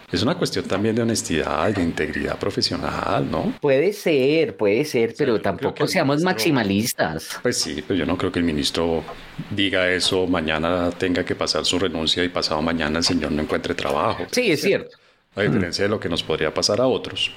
[0.10, 3.54] Es una cuestión también de honestidad y de integridad profesional, ¿no?
[3.60, 7.38] Puede ser, puede ser, pero tampoco seamos maximalistas.
[7.41, 9.04] Pues sí, pero yo no creo que el ministro
[9.50, 13.76] diga eso, mañana tenga que pasar su renuncia y pasado mañana el señor no encuentre
[13.76, 14.26] trabajo.
[14.32, 14.96] Sí, es cierto.
[15.36, 17.30] A diferencia de lo que nos podría pasar a otros.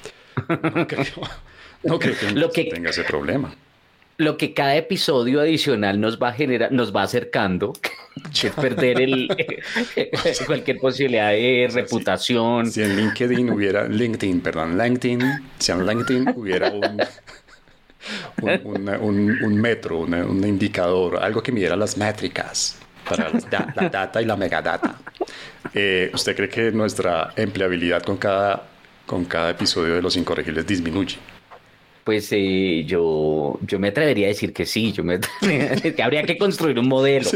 [1.82, 3.52] No creo, que el ministro tenga ese problema.
[4.20, 7.72] Lo que cada episodio adicional nos va a generar, nos va acercando,
[8.44, 9.28] es perder el,
[10.46, 12.70] cualquier posibilidad de reputación.
[12.70, 15.22] Si, en LinkedIn hubiera, LinkedIn, perdón, LinkedIn,
[15.58, 17.00] si en LinkedIn hubiera un,
[19.42, 22.78] un, metro, un indicador, algo que midiera las métricas
[23.08, 24.96] para la, data y la megadata.
[25.72, 28.64] Eh, ¿Usted cree que nuestra empleabilidad con cada,
[29.06, 31.16] con cada episodio de Los Incorregibles disminuye?
[32.04, 36.38] Pues eh, yo, yo me atrevería a decir que sí, yo me que habría que
[36.38, 37.28] construir un modelo.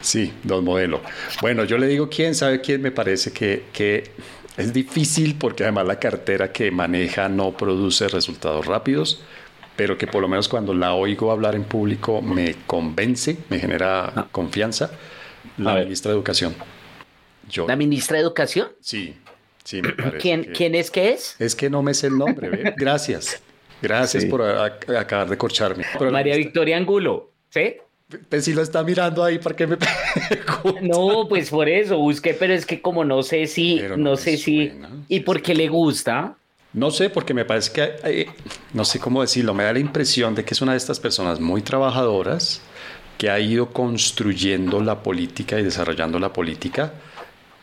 [0.00, 1.00] sí, dos modelos.
[1.40, 4.10] Bueno, yo le digo quién sabe quién me parece que, que
[4.56, 9.20] es difícil porque además la cartera que maneja no produce resultados rápidos,
[9.76, 14.06] pero que por lo menos cuando la oigo hablar en público me convence, me genera
[14.06, 14.28] ah.
[14.32, 14.90] confianza,
[15.58, 16.54] la ministra de Educación.
[17.48, 17.68] Yo.
[17.68, 18.68] ¿La ministra de Educación?
[18.80, 19.14] Sí,
[20.20, 21.36] ¿Quién, ¿Quién es que es?
[21.38, 23.42] Es que no me sé el nombre, Gracias.
[23.82, 25.84] Gracias por acabar de corcharme.
[26.10, 27.76] María Victoria Angulo, ¿sí?
[28.28, 29.76] Pues si lo está mirando ahí, ¿para qué me
[30.82, 34.72] No, pues por eso busqué, pero es que como no sé si, no, sé si,
[35.08, 36.36] y porque le gusta.
[36.72, 38.26] No sé, porque me parece que, eh,
[38.72, 41.40] no sé cómo decirlo, me da la impresión de que es una de estas personas
[41.40, 42.60] muy trabajadoras
[43.18, 46.92] que ha ido construyendo la política y desarrollando la política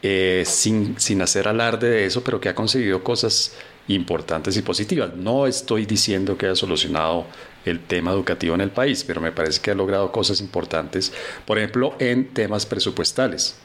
[0.04, 3.56] eh, sin, sin hacer alarde de eso, pero que ha conseguido cosas
[3.88, 5.16] importantes y positivas.
[5.16, 7.26] No estoy diciendo que haya solucionado
[7.66, 11.14] el tema educativo en el país, pero me parece que ha logrado cosas importantes,
[11.46, 13.56] por ejemplo, en temas presupuestales.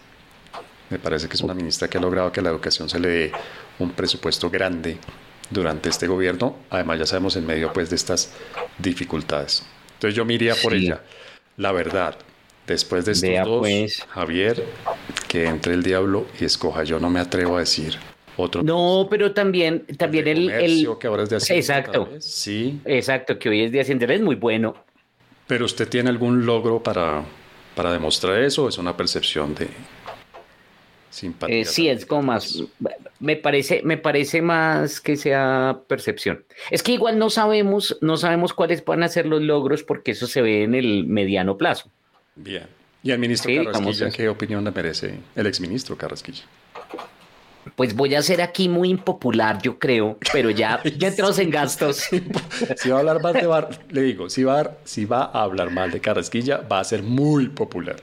[0.91, 3.09] Me parece que es una ministra que ha logrado que a la educación se le
[3.09, 3.33] dé
[3.79, 4.97] un presupuesto grande
[5.51, 8.33] durante este gobierno, además ya sabemos en medio pues de estas
[8.79, 9.65] dificultades.
[9.95, 11.03] Entonces yo miraría por ella.
[11.57, 12.17] La verdad,
[12.69, 14.05] Después de estos dos, pues.
[14.11, 14.63] Javier,
[15.27, 16.85] que entre el diablo y escoja.
[16.85, 17.97] Yo no me atrevo a decir
[18.37, 18.63] otro.
[18.63, 21.61] No, pero también, también el, el, que ahora es de Hacienda.
[21.61, 22.09] Exacto.
[22.21, 22.79] Sí.
[22.85, 24.75] Exacto, que hoy es de Hacienda es muy bueno.
[25.47, 27.25] Pero usted tiene algún logro para,
[27.75, 29.69] para demostrar eso o es una percepción de
[31.09, 31.61] simpatía.
[31.61, 32.63] Eh, sí, es como más.
[33.19, 36.45] Me parece, me parece más que sea percepción.
[36.71, 40.27] Es que igual no sabemos, no sabemos cuáles van a ser los logros porque eso
[40.27, 41.91] se ve en el mediano plazo.
[42.39, 42.67] Bien.
[43.03, 46.45] ¿Y el ministro Carrasquilla qué opinión le merece el exministro Carrasquilla?
[47.77, 52.09] Pues voy a ser aquí muy impopular, yo creo, pero ya, ya entramos en gastos.
[52.77, 55.71] si va a hablar mal de Bar, le digo, si va, si va a hablar
[55.71, 57.97] mal de Carrasquilla, va a ser muy popular.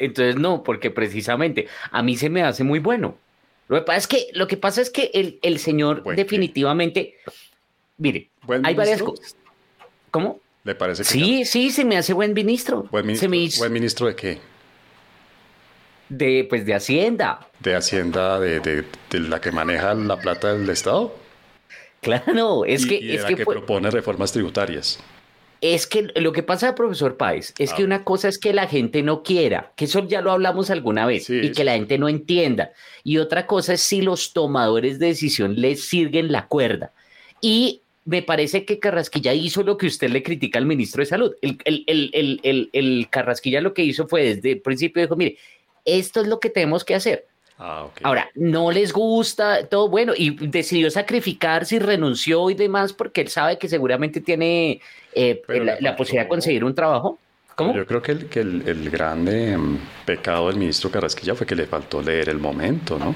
[0.00, 3.16] Entonces no, porque precisamente a mí se me hace muy bueno.
[3.68, 7.14] Lo que pasa es que, lo que, pasa es que el, el señor definitivamente,
[7.98, 8.28] mire,
[8.64, 9.36] hay varias cosas.
[10.10, 10.40] ¿Cómo?
[10.64, 12.86] ¿Le parece que Sí, sí, se me hace buen ministro.
[12.90, 14.38] ¿Buen ministro, de qué?
[16.08, 17.48] De, pues, de Hacienda.
[17.60, 21.14] ¿De Hacienda, de, la que maneja la plata del Estado?
[22.02, 23.14] Claro, es que...
[23.14, 24.98] es que, propone reformas tributarias.
[25.60, 27.84] Es que lo que pasa, profesor Páez, es que ah.
[27.84, 31.28] una cosa es que la gente no quiera, que eso ya lo hablamos alguna vez,
[31.28, 32.72] y que la gente no entienda.
[33.04, 36.92] Y otra cosa es si los tomadores de decisión les siguen la cuerda.
[37.42, 41.34] Y me parece que Carrasquilla hizo lo que usted le critica al ministro de Salud.
[41.42, 45.36] El, el, Carrasquilla lo que hizo fue desde el principio dijo, mire,
[45.84, 47.26] esto es lo que tenemos que hacer.
[47.58, 53.20] Ah, Ahora, no les gusta todo, bueno, y decidió sacrificarse y renunció y demás porque
[53.20, 54.80] él sabe que seguramente tiene
[55.12, 55.42] eh,
[55.80, 57.18] la, posibilidad de conseguir un trabajo.
[57.54, 57.74] ¿Cómo?
[57.74, 61.66] Yo creo que el, que el, grande mm, pecado del ministro Carrasquilla fue que le
[61.66, 63.14] faltó leer el momento, ¿no?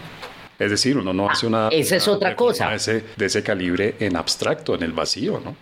[0.59, 1.69] Es decir, uno no hace una...
[1.69, 2.71] Esa es otra cosa.
[2.71, 5.57] de ese calibre en abstracto, en el vacío, ¿no?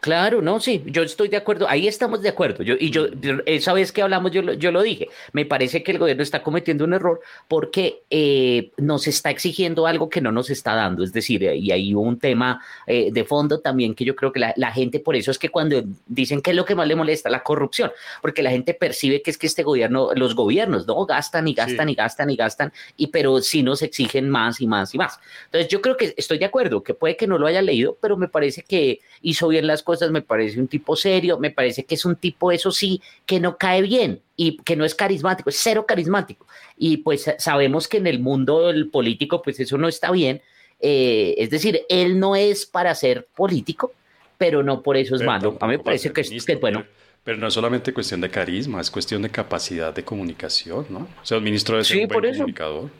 [0.00, 2.62] Claro, no, sí, yo estoy de acuerdo, ahí estamos de acuerdo.
[2.62, 3.06] Yo, y yo,
[3.46, 6.84] esa vez que hablamos, yo, yo lo dije, me parece que el gobierno está cometiendo
[6.84, 11.02] un error porque eh, nos está exigiendo algo que no nos está dando.
[11.02, 14.72] Es decir, y hay un tema eh, de fondo también que yo creo que la,
[14.72, 17.42] gente, por eso es que cuando dicen que es lo que más le molesta, la
[17.42, 21.04] corrupción, porque la gente percibe que es que este gobierno, los gobiernos, ¿no?
[21.06, 24.94] Gastan y gastan y gastan y gastan, y pero sí nos exigen más y más
[24.94, 25.18] y más.
[25.46, 28.16] Entonces, yo creo que estoy de acuerdo, que puede que no lo haya leído, pero
[28.16, 31.96] me parece que hizo bien las cosas me parece un tipo serio, me parece que
[31.96, 35.58] es un tipo, eso sí, que no cae bien y que no es carismático, es
[35.60, 36.46] cero carismático.
[36.76, 40.42] Y pues sabemos que en el mundo del político, pues eso no está bien.
[40.78, 43.92] Eh, es decir, él no es para ser político,
[44.38, 45.58] pero no por eso es malo.
[45.60, 46.84] A mí me parece que, es, bueno.
[47.24, 51.08] Pero, no es solamente cuestión de carisma, es cuestión de capacidad de comunicación, ¿no?
[51.20, 52.90] O sea, el ministro debe ser un buen comunicador.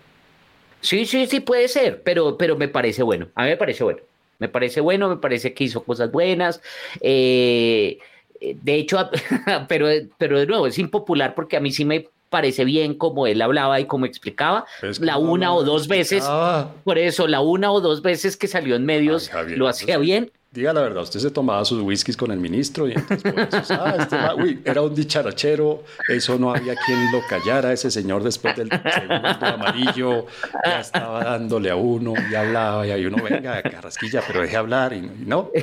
[0.80, 3.28] Sí, sí, sí puede ser, pero, pero me parece bueno.
[3.36, 4.00] A mí me parece bueno.
[4.38, 6.60] Me parece bueno, me parece que hizo cosas buenas.
[7.00, 7.98] Eh,
[8.40, 9.10] de hecho,
[9.68, 13.40] pero, pero de nuevo, es impopular porque a mí sí me parece bien como él
[13.40, 14.66] hablaba y como explicaba.
[15.00, 16.24] la una o dos veces,
[16.84, 20.30] por eso, la una o dos veces que salió en medios lo hacía bien.
[20.50, 24.16] Diga la verdad, usted se tomaba sus whiskies con el ministro y entonces, ah, este
[24.42, 29.46] uy, era un dicharachero, eso no había quien lo callara, ese señor después del segundo
[29.46, 30.26] amarillo
[30.64, 34.92] ya estaba dándole a uno y hablaba y ahí uno, venga, carrasquilla, pero deje hablar
[34.92, 35.50] y, no.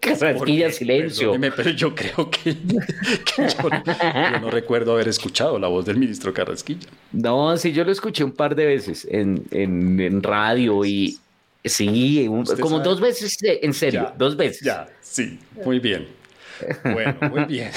[0.00, 1.34] Carrasquilla, silencio.
[1.38, 6.88] Pero yo creo que, yo, no recuerdo haber escuchado la voz del ministro Carrasquilla.
[7.12, 11.18] No, sí, yo lo escuché un par de veces en, en, en radio y,
[11.64, 12.28] Sí,
[12.60, 14.60] como dos veces, en serio, dos veces.
[14.60, 16.08] Ya, sí, muy bien.
[16.82, 17.70] Bueno, muy bien.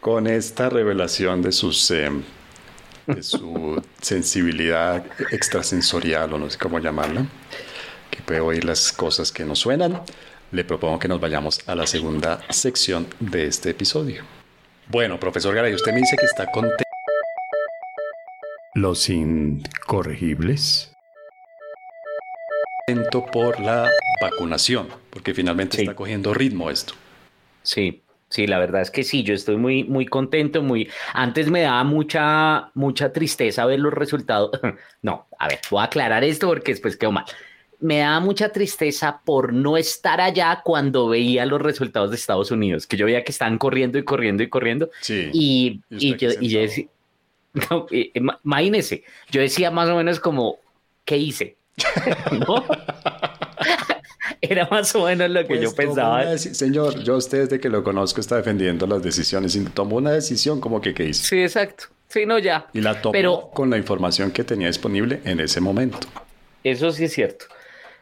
[0.00, 7.26] Con, esta revelación de sus de su sensibilidad extrasensorial, o no sé cómo llamarla,
[8.10, 10.00] que puede oír las cosas que nos suenan,
[10.52, 14.22] le propongo que nos vayamos a la segunda sección de este episodio.
[14.88, 16.82] Bueno, profesor Garay, usted me dice que está contento.
[18.74, 20.89] Los incorregibles
[23.32, 26.94] por la vacunación, porque finalmente está cogiendo ritmo esto.
[27.62, 30.88] Sí, sí, la verdad es que sí, yo estoy muy, muy contento, muy...
[31.12, 34.50] Antes me daba mucha, mucha tristeza ver los resultados.
[35.02, 37.24] no, a ver, voy a aclarar esto porque después quedó mal.
[37.80, 42.86] Me daba mucha tristeza por no estar allá cuando veía los resultados de Estados Unidos,
[42.86, 44.90] que yo veía que estaban corriendo y corriendo y corriendo.
[45.00, 45.30] Sí.
[45.32, 46.86] Y, y, yo, y yo decía,
[47.70, 47.86] no,
[48.44, 50.58] imagínese, yo decía más o menos como,
[51.06, 51.56] ¿qué hice?
[52.32, 52.64] ¿No?
[54.40, 56.38] Era más o menos lo que pues yo pensaba.
[56.38, 60.60] Señor, yo usted desde que lo conozco está defendiendo las decisiones y tomó una decisión
[60.60, 61.24] como que ¿qué hizo?
[61.24, 61.84] Sí, exacto.
[62.08, 62.66] Sí, no, ya.
[62.72, 66.08] Y la tomó Pero, con la información que tenía disponible en ese momento.
[66.64, 67.46] Eso sí es cierto.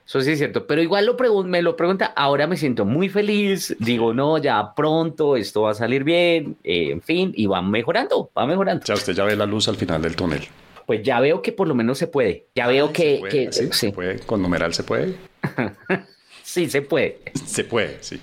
[0.07, 0.67] Eso sí es cierto.
[0.67, 3.77] Pero igual lo me lo pregunta, ahora me siento muy feliz.
[3.79, 6.57] Digo, no, ya pronto esto va a salir bien.
[6.65, 8.85] Eh, en fin, y va mejorando, va mejorando.
[8.87, 10.49] Ya usted ya ve la luz al final del túnel
[10.89, 12.47] pues ya veo que por lo menos se puede.
[12.55, 13.21] Ya veo que,
[13.53, 13.69] ¿Sí?
[13.73, 14.21] ¿Se puede?
[14.21, 15.17] ¿Con numeral se puede?
[16.43, 17.19] sí, se puede.
[17.45, 18.19] Se puede, sí.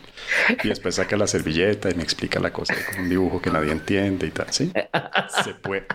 [0.63, 3.71] Y después saca la servilleta y me explica la cosa con un dibujo que nadie
[3.71, 4.71] entiende y tal, ¿sí?
[5.43, 5.85] Se puede.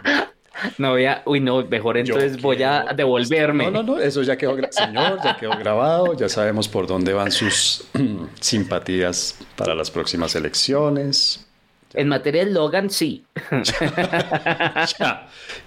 [0.78, 3.64] No voy a, uy, no, mejor entonces voy a devolverme.
[3.64, 7.32] No, no, no, eso ya quedó, señor, ya quedó grabado, ya sabemos por dónde van
[7.32, 7.84] sus
[8.40, 11.49] simpatías para las próximas elecciones.
[11.94, 13.24] En materia de Logan, sí.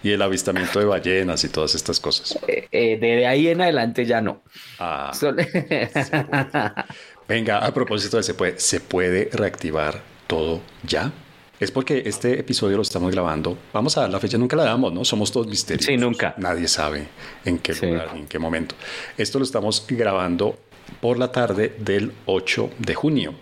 [0.03, 2.37] Y el avistamiento de ballenas y todas estas cosas.
[2.47, 4.41] Eh, eh, de ahí en adelante ya no.
[4.79, 5.11] Ah,
[7.27, 11.11] Venga, a propósito de se puede, ¿se puede reactivar todo ya?
[11.59, 13.57] Es porque este episodio lo estamos grabando.
[13.71, 15.05] Vamos a dar la fecha, nunca la damos, ¿no?
[15.05, 15.85] Somos todos misterios.
[15.85, 16.33] Sí, nunca.
[16.37, 17.07] Nadie sabe
[17.45, 18.75] en qué lugar, en qué momento.
[19.17, 20.59] Esto lo estamos grabando
[20.99, 23.33] por la tarde del 8 de junio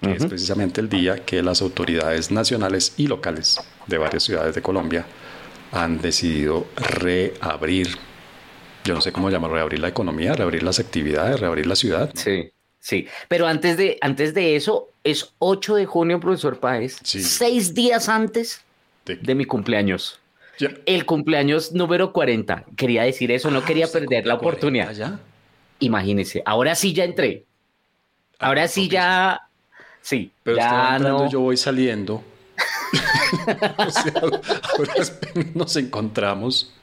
[0.00, 4.62] que es precisamente el día que las autoridades nacionales y locales de varias ciudades de
[4.62, 5.06] Colombia
[5.72, 7.88] han decidido reabrir,
[8.84, 12.10] yo no sé cómo llamar, reabrir la economía, reabrir las actividades, reabrir la ciudad.
[12.14, 13.08] Sí, sí.
[13.28, 18.64] Pero antes de, antes de eso, es 8 de junio, profesor Páez, seis días antes
[19.04, 20.20] de, mi cumpleaños.
[20.86, 22.64] El cumpleaños número 40.
[22.76, 24.92] Quería decir eso, no ah, quería perder la oportunidad.
[24.92, 25.20] Ya.
[25.80, 27.44] Imagínese, ahora sí ya entré.
[28.38, 29.43] Ah, ahora sí ya
[30.04, 31.30] Sí, pero ya no.
[31.30, 32.22] yo voy saliendo.
[33.78, 34.92] o sea, ahora
[35.54, 36.74] nos encontramos.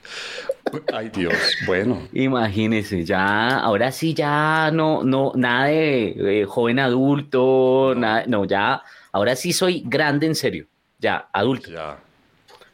[0.91, 1.35] Ay Dios,
[1.67, 2.07] bueno.
[2.13, 8.81] Imagínese, ya, ahora sí ya no, no, nada de, joven adulto, nada, no, ya,
[9.11, 10.65] ahora sí soy grande en serio,
[10.97, 11.69] ya, adulto.
[11.69, 11.99] Ya.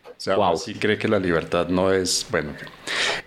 [0.06, 0.56] O sea, wow.
[0.56, 2.54] sí cree que la libertad no es, bueno.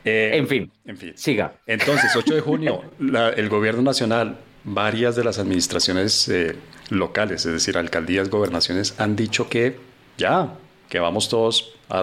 [0.07, 1.13] Eh, en fin, en fin.
[1.17, 1.53] Siga.
[1.67, 6.57] Entonces, 8 de junio, el gobierno nacional, varias de las administraciones eh,
[6.91, 9.79] locales, es decir, alcaldías, gobernaciones, han dicho que
[10.19, 10.55] ya,
[10.89, 12.03] que vamos todos a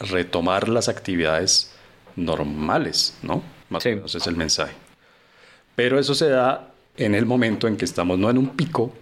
[0.00, 1.72] retomar las actividades
[2.16, 3.42] normales, ¿no?
[3.68, 4.74] Más o menos es el mensaje.
[5.74, 8.92] Pero eso se da en el momento en que estamos no en un pico,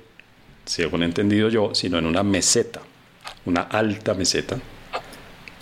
[0.65, 2.81] según he entendido yo, sino en una meseta,
[3.45, 4.59] una alta meseta,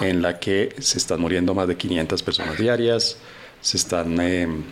[0.00, 3.18] en la que se están muriendo más de 500 personas diarias,
[3.60, 4.64] se están, em,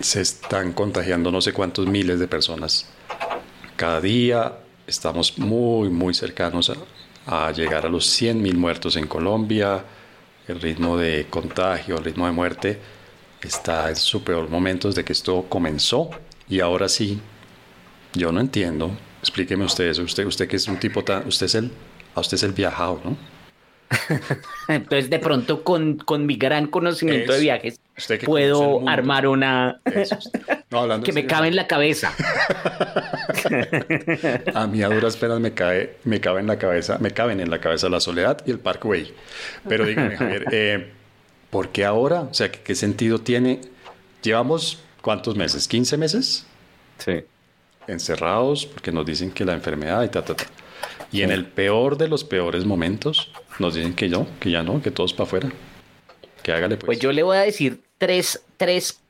[0.00, 2.86] se están contagiando no sé cuántos miles de personas
[3.76, 6.72] cada día estamos muy, muy cercanos
[7.26, 9.84] a, llegar a los 100.000 muertos en Colombia.
[10.48, 12.78] El ritmo de contagio, el ritmo de muerte
[13.40, 16.10] está en su peor momento desde que esto comenzó.
[16.48, 17.20] Y ahora sí,
[18.14, 18.90] yo no entiendo.
[19.20, 20.02] Explíqueme usted eso.
[20.02, 21.26] Usted, usted que es un tipo tan...
[21.26, 21.70] Usted es el...
[22.14, 23.16] A usted es el viajado, ¿no?
[24.68, 27.80] Entonces, de pronto, con, con mi gran conocimiento de viajes,
[28.24, 29.80] puedo armar una
[31.04, 32.14] que me cabe en la cabeza.
[34.54, 37.50] a mí a duras penas me cae, me cabe en la cabeza, me caben en
[37.50, 39.12] la cabeza la soledad y el Parkway.
[39.68, 40.92] Pero dígame, Javier, eh,
[41.50, 42.22] ¿por qué ahora?
[42.22, 43.60] O sea, ¿qué, sentido tiene?
[44.22, 45.68] Llevamos ¿cuántos meses?
[45.68, 46.46] ¿15 meses?
[46.98, 47.24] Sí.
[47.86, 50.44] Encerrados porque nos dicen que la enfermedad y ta, ta, ta.
[51.10, 54.80] Y en el peor de los peores momentos nos dicen que no, que ya no,
[54.80, 55.52] que todos para afuera.
[56.42, 56.86] Que hágale pues.
[56.86, 59.02] Pues yo le voy a decir tres, tres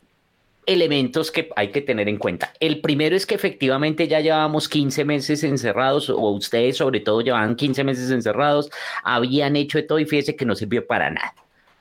[0.67, 2.53] elementos que hay que tener en cuenta.
[2.61, 7.57] El primero es que efectivamente ya llevábamos 15 meses encerrados, o ustedes sobre todo llevaban
[7.57, 8.71] 15 meses encerrados,
[9.03, 11.35] habían hecho de todo y fíjese que no sirvió para nada.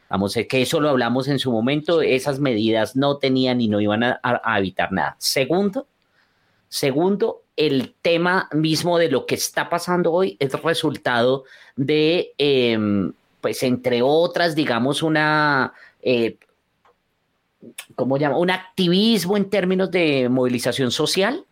[0.09, 3.79] Vamos, a que eso lo hablamos en su momento, esas medidas no tenían y no
[3.79, 4.19] iban a,
[4.57, 5.15] evitar nada.
[5.19, 5.87] Segundo,
[6.67, 11.45] segundo, el tema mismo de lo que está pasando hoy es resultado
[11.77, 15.73] de, em, pues entre otras, digamos, una...
[16.01, 16.37] Eh,
[17.95, 18.37] ¿cómo llama?
[18.37, 21.45] Un activismo en términos de movilización social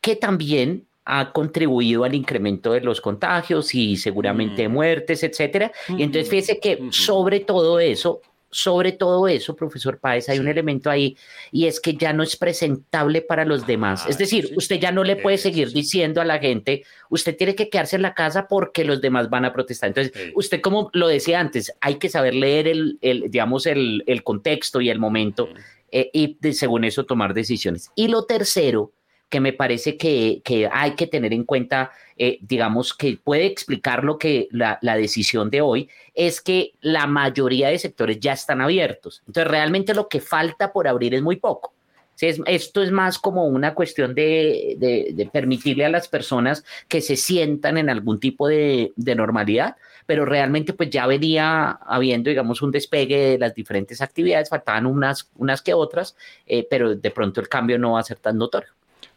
[0.00, 4.72] que también ha contribuido al incremento de los contagios y seguramente mm.
[4.72, 5.72] muertes, etcétera.
[5.88, 8.20] Y entonces fíjese que sobre todo eso,
[8.54, 11.16] sobre todo eso, profesor Páez, hay un elemento ahí
[11.50, 14.06] y es que ya no es presentable para los demás.
[14.08, 17.56] es ah, decir, usted ya no le puede seguir diciendo a la gente, usted tiene
[17.56, 19.88] que quedarse en la casa porque los demás van a protestar.
[19.88, 24.88] Entonces, usted, como lo decía antes, hay que saber leer el, digamos, el, contexto y
[24.88, 25.48] el momento
[25.90, 27.90] eh, y según eso tomar decisiones.
[27.96, 28.92] Y lo tercero,
[29.34, 34.16] que me parece que, hay que tener en cuenta, eh, digamos, que puede explicar lo
[34.16, 39.24] que la, decisión de hoy es que la mayoría de sectores ya están abiertos.
[39.26, 41.74] Entonces, realmente lo que falta por abrir es muy poco.
[42.20, 47.90] esto es más como una cuestión de, permitirle a las personas que se sientan en
[47.90, 49.74] algún tipo de, normalidad,
[50.06, 55.28] pero realmente pues ya venía habiendo, digamos, un despegue de las diferentes actividades, faltaban unas,
[55.34, 56.14] unas que otras,
[56.46, 58.70] eh, pero de pronto el cambio no va a ser tan notorio.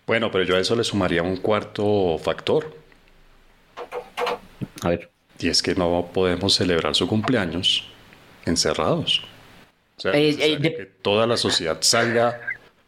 [0.08, 2.74] Bueno, pero yo a eso le sumaría un cuarto factor.
[4.82, 5.12] A ver.
[5.38, 7.84] Y es que no podemos celebrar su cumpleaños
[8.45, 9.22] encerrados.
[9.97, 12.39] O sea, eh, eh, que toda la sociedad salga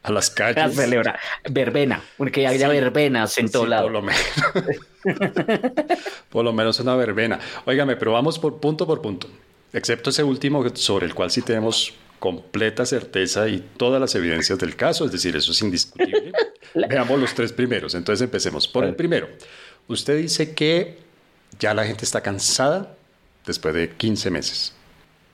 [0.01, 0.63] a las calles.
[0.63, 1.19] A celebrar.
[1.49, 3.83] Verbena, porque haya verbenas en todo lado.
[3.83, 4.23] Por lo menos.
[6.29, 7.39] por lo menos una verbena.
[7.65, 9.27] Óigame, pero vamos por punto por punto.
[9.73, 14.75] Excepto ese último sobre el cual sí tenemos completa certeza y todas las evidencias del
[14.75, 16.31] caso, es decir, eso es indiscutible.
[16.89, 17.95] Veamos los tres primeros.
[17.95, 19.27] Entonces empecemos por el primero.
[19.87, 20.97] Usted dice que
[21.59, 22.95] ya la gente está cansada
[23.45, 24.75] después de 15 meses.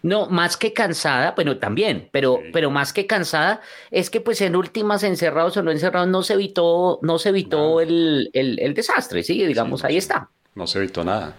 [0.02, 4.56] No, más que cansada, bueno, también, pero, pero más que cansada, es que pues en
[4.56, 8.30] últimas encerrados o no encerrados no se evitó, no se evitó el,
[8.76, 10.30] desastre, sí, digamos, ahí está.
[10.54, 11.36] No se evitó nada.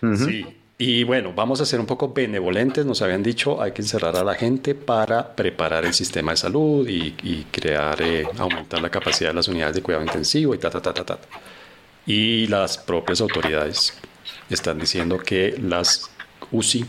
[0.00, 0.46] Sí,
[0.78, 4.22] y bueno, vamos a ser un poco benevolentes, nos habían dicho, hay que encerrar a
[4.22, 9.34] la gente para preparar el sistema de salud y, crear, eh, aumentar la capacidad de
[9.34, 11.18] las unidades de cuidado intensivo y ta, ta, ta, ta, ta.
[12.04, 13.94] Y las propias autoridades
[14.50, 16.10] están diciendo que las
[16.52, 16.84] UCI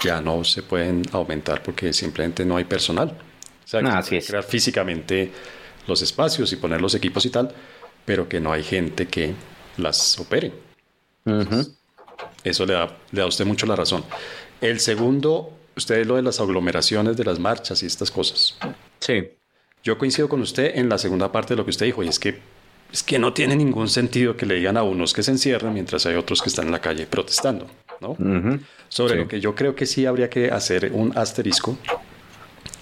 [0.00, 3.10] ya no se pueden aumentar porque simplemente no hay personal.
[3.10, 5.30] O sea, ah, que crear físicamente
[5.86, 7.54] los espacios y poner los equipos y tal,
[8.04, 9.34] pero que no hay gente que
[9.76, 10.52] las opere.
[12.44, 14.04] Eso le da, le da a usted mucho la razón.
[14.60, 18.56] El segundo, usted lo de las aglomeraciones de las marchas y estas cosas.
[19.00, 19.30] Sí.
[19.82, 22.18] Yo coincido con usted en la segunda parte de lo que usted dijo, y es
[22.18, 22.38] que,
[22.92, 26.06] es que no tiene ningún sentido que le digan a unos que se encierren mientras
[26.06, 27.66] hay otros que están en la calle protestando,
[28.00, 28.16] ¿no?
[28.88, 31.76] Sobre lo que yo creo que sí habría que hacer un asterisco,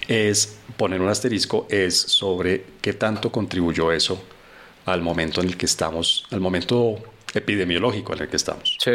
[0.07, 4.21] es poner un asterisco, es sobre qué tanto contribuyó eso
[4.85, 6.97] al momento en el que estamos, al momento
[7.33, 8.77] epidemiológico en el que estamos.
[8.79, 8.91] Sí.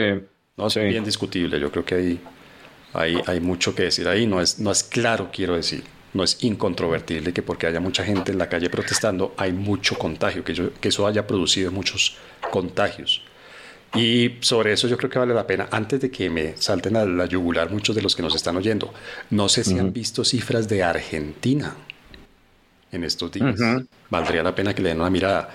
[0.56, 1.60] No, es bien discutible.
[1.60, 2.20] Yo creo que hay,
[2.94, 4.26] hay, hay mucho que decir ahí.
[4.26, 5.84] No es, no es claro, quiero decir.
[6.14, 10.42] No es incontrovertible que porque haya mucha gente en la calle protestando, hay mucho contagio,
[10.44, 12.16] que, que eso haya producido muchos
[12.50, 13.22] contagios.
[13.94, 17.04] Y sobre eso yo creo que vale la pena, antes de que me salten a
[17.04, 18.94] la yugular muchos de los que nos están oyendo,
[19.30, 21.76] no sé si han visto cifras de Argentina
[22.92, 23.58] en estos días.
[24.08, 25.50] Valdría la pena que le den una mirada.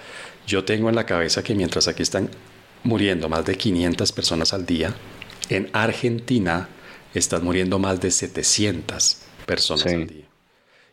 [0.46, 2.30] Yo tengo en la cabeza que mientras aquí están
[2.84, 4.94] muriendo más de 500 personas al día.
[5.50, 6.70] En Argentina
[7.14, 10.26] están muriendo más de 700 personas al día.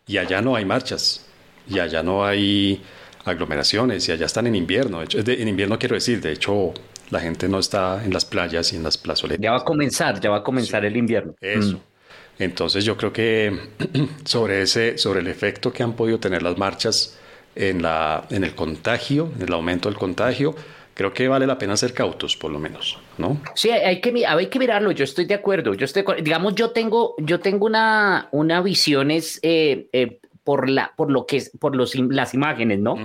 [0.07, 1.27] Y allá no hay marchas,
[1.69, 2.83] y allá no hay
[3.25, 5.03] aglomeraciones, y allá están en invierno.
[5.03, 6.73] en invierno quiero decir, de hecho,
[7.11, 9.43] la gente no está en las playas y en las plazoletas.
[9.43, 11.35] Ya va a comenzar, ya va a comenzar el invierno.
[11.41, 11.77] Eso.
[11.77, 12.43] Mm.
[12.43, 13.59] Entonces yo creo que
[14.25, 17.19] sobre, ese, sobre el efecto que han podido tener las marchas
[17.55, 20.55] en, la, en el contagio, en el aumento del contagio,
[20.99, 23.41] creo que vale la pena ser cautos, por lo menos, ¿no?
[23.55, 27.15] Sí, hay que, hay que mirarlo, yo estoy de acuerdo, yo estoy, digamos, yo tengo,
[27.19, 31.77] yo tengo una, una visión es, eh, eh, por, la, por lo que es, por
[31.77, 32.97] los, las imágenes, ¿no?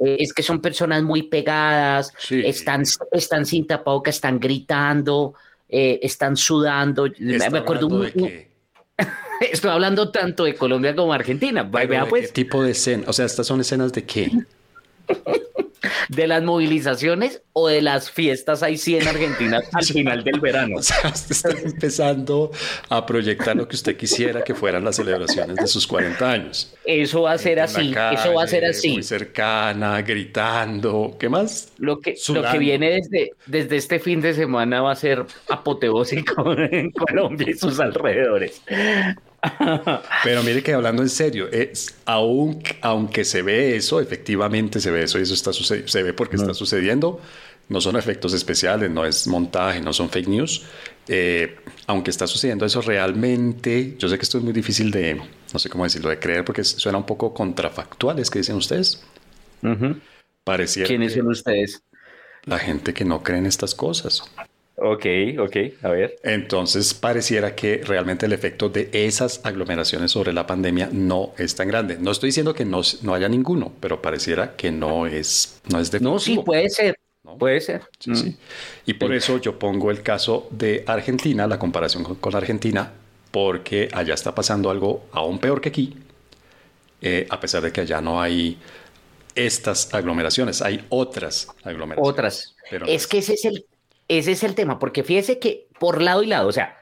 [0.00, 2.82] Eh, es que son personas muy pegadas, están,
[3.12, 5.34] están sin tapabocas, están gritando,
[5.68, 7.06] están sudando.
[7.20, 8.10] me acuerdo un,
[9.52, 11.62] Estoy hablando tanto de Colombia como Argentina.
[11.62, 12.26] Vea, pues.
[12.26, 13.04] ¿Qué tipo de escena?
[13.06, 14.28] O sea, ¿estas son escenas de qué?
[16.08, 20.76] de las movilizaciones o de las fiestas ahí sí en Argentina al final del verano.
[20.78, 22.50] O sea, usted está empezando
[22.88, 26.74] a proyectar lo que usted quisiera que fueran las celebraciones de sus 40 años.
[26.84, 28.92] Eso va a ser así, eso va a ser así.
[28.92, 31.72] Muy cercana, gritando, ¿qué más?
[31.78, 36.52] Lo que, lo que viene desde, desde este fin de semana va a ser apoteósico
[36.70, 38.62] en Colombia y sus alrededores.
[40.24, 45.04] Pero mire que hablando en serio, es, aun, aunque se ve eso, efectivamente se ve
[45.04, 47.20] eso y eso está sucediendo, se ve porque está sucediendo,
[47.68, 50.64] no son efectos especiales, no es montaje, no son fake news.
[51.06, 55.20] Eh, aunque está sucediendo eso realmente, yo sé que esto es muy difícil de,
[55.52, 59.02] no sé cómo decirlo, de creer porque suena un poco contrafactual, ¿es que dicen ustedes?
[60.86, 61.82] ¿Quiénes son ustedes?
[62.44, 64.22] La gente que no cree en estas cosas.
[64.80, 65.06] Ok,
[65.40, 66.16] ok, a ver.
[66.22, 71.66] Entonces pareciera que realmente el efecto de esas aglomeraciones sobre la pandemia no es tan
[71.66, 71.96] grande.
[71.98, 75.90] No estoy diciendo que no, no haya ninguno, pero pareciera que no es, no es
[75.90, 76.12] definitivo.
[76.12, 76.96] No, sí, puede ser.
[77.38, 77.82] Puede ser.
[77.98, 78.36] Sí, sí.
[78.86, 82.92] Y por eso yo pongo el caso de Argentina, la comparación con, Argentina,
[83.32, 85.94] porque allá está pasando algo aún peor que aquí,
[87.02, 88.58] eh, a pesar de que allá no hay
[89.34, 92.10] estas aglomeraciones, hay otras aglomeraciones.
[92.10, 92.56] Otras.
[92.70, 93.66] Pero es que ese es el
[94.08, 96.78] ese es el tema, porque fíjese que por lado y lado, o sea,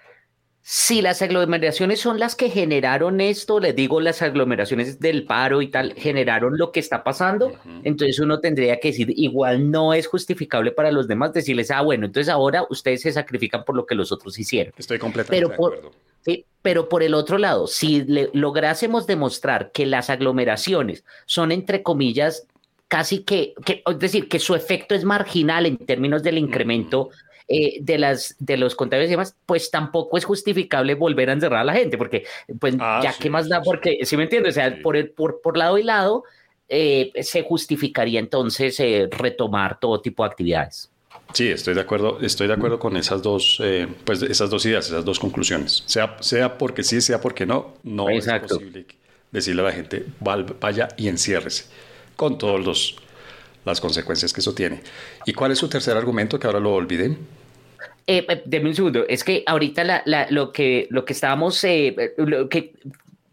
[0.68, 5.68] si las aglomeraciones son las que generaron esto, les digo, las aglomeraciones del paro y
[5.68, 7.52] tal, generaron lo que está pasando,
[7.84, 12.06] entonces uno tendría que decir, igual no es justificable para los demás decirles, ah, bueno,
[12.06, 14.74] entonces ahora ustedes se sacrifican por lo que los otros hicieron.
[14.76, 15.92] Estoy completamente de acuerdo.
[16.22, 22.48] Sí, pero por el otro lado, si lográsemos demostrar que las aglomeraciones son, entre comillas,
[22.88, 27.10] casi que, es decir, que su efecto es marginal en términos del incremento
[27.48, 31.60] eh, de, las, de los contagios y demás, pues tampoco es justificable volver a encerrar
[31.60, 32.24] a la gente, porque
[32.58, 34.54] pues ah, ya qué más da, porque, si me entiendes?
[34.54, 36.24] O sea, por, el, por, por lado y lado,
[36.68, 40.90] eh, se justificaría entonces eh, retomar todo tipo de actividades.
[41.32, 43.60] Sí, estoy de acuerdo, estoy de acuerdo con esas dos,
[44.04, 45.82] pues esas dos ideas, esas dos conclusiones.
[45.86, 48.86] Sea, sea porque sí, sea porque no, no es posible
[49.32, 51.66] decirle a la gente vaya y enciérrese
[52.16, 52.96] con todas
[53.64, 54.80] las consecuencias que eso tiene.
[55.24, 57.16] ¿Y cuál es su tercer argumento que ahora lo olvidé?
[58.06, 62.74] Eh, eh un segundo, es que ahorita lo, que, lo que estábamos, eh, lo que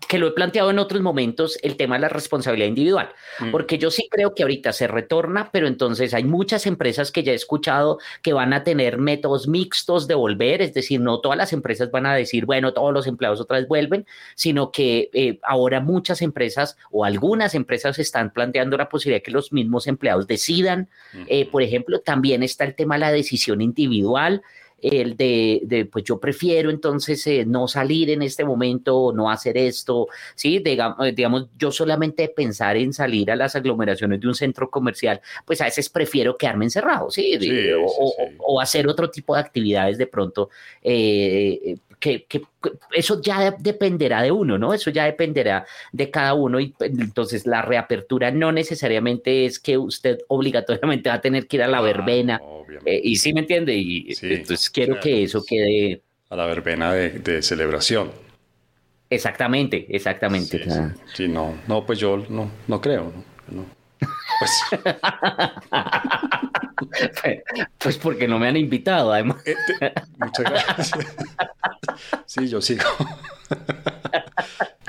[0.05, 3.51] que lo he planteado en otros momentos, el tema de la responsabilidad individual, mm.
[3.51, 7.31] porque yo sí creo que ahorita se retorna, pero entonces hay muchas empresas que ya
[7.31, 11.53] he escuchado que van a tener métodos mixtos de volver, es decir, no todas las
[11.53, 15.79] empresas van a decir, bueno, todos los empleados otra vez vuelven, sino que eh, ahora
[15.79, 20.89] muchas empresas o algunas empresas están planteando la posibilidad de que los mismos empleados decidan.
[21.27, 24.41] Eh, por ejemplo, también está el tema de la decisión individual
[24.83, 30.07] el de, pues yo prefiero entonces eh, no salir en este momento, no hacer esto,
[30.35, 30.59] ¿sí?
[30.59, 35.21] Digamos, eh, digamos, yo solamente pensar en salir a las aglomeraciones de un centro comercial,
[35.45, 37.39] pues a veces prefiero quedarme encerrado, ¿sí?
[38.39, 40.49] o, hacer otro tipo de actividades de pronto
[40.81, 42.41] eh, que,
[42.91, 44.73] eso ya dependerá de uno, ¿no?
[44.73, 49.77] Eso ya dependerá de cada uno y pues, entonces la reapertura no necesariamente es que
[49.77, 52.41] usted obligatoriamente va a tener que ir a la verbena
[52.85, 57.41] eh, y sí me entiende y entonces quiero que eso quede a la verbena de,
[57.41, 58.11] celebración.
[59.09, 60.65] Exactamente, exactamente.
[61.13, 63.13] Sí, no, no, pues yo no, no creo,
[63.49, 63.65] no.
[66.83, 67.43] Pues...
[67.77, 69.37] pues porque no me han invitado, además.
[69.45, 69.55] Eh,
[70.17, 70.91] muchas gracias.
[72.25, 72.83] Sí, yo sigo.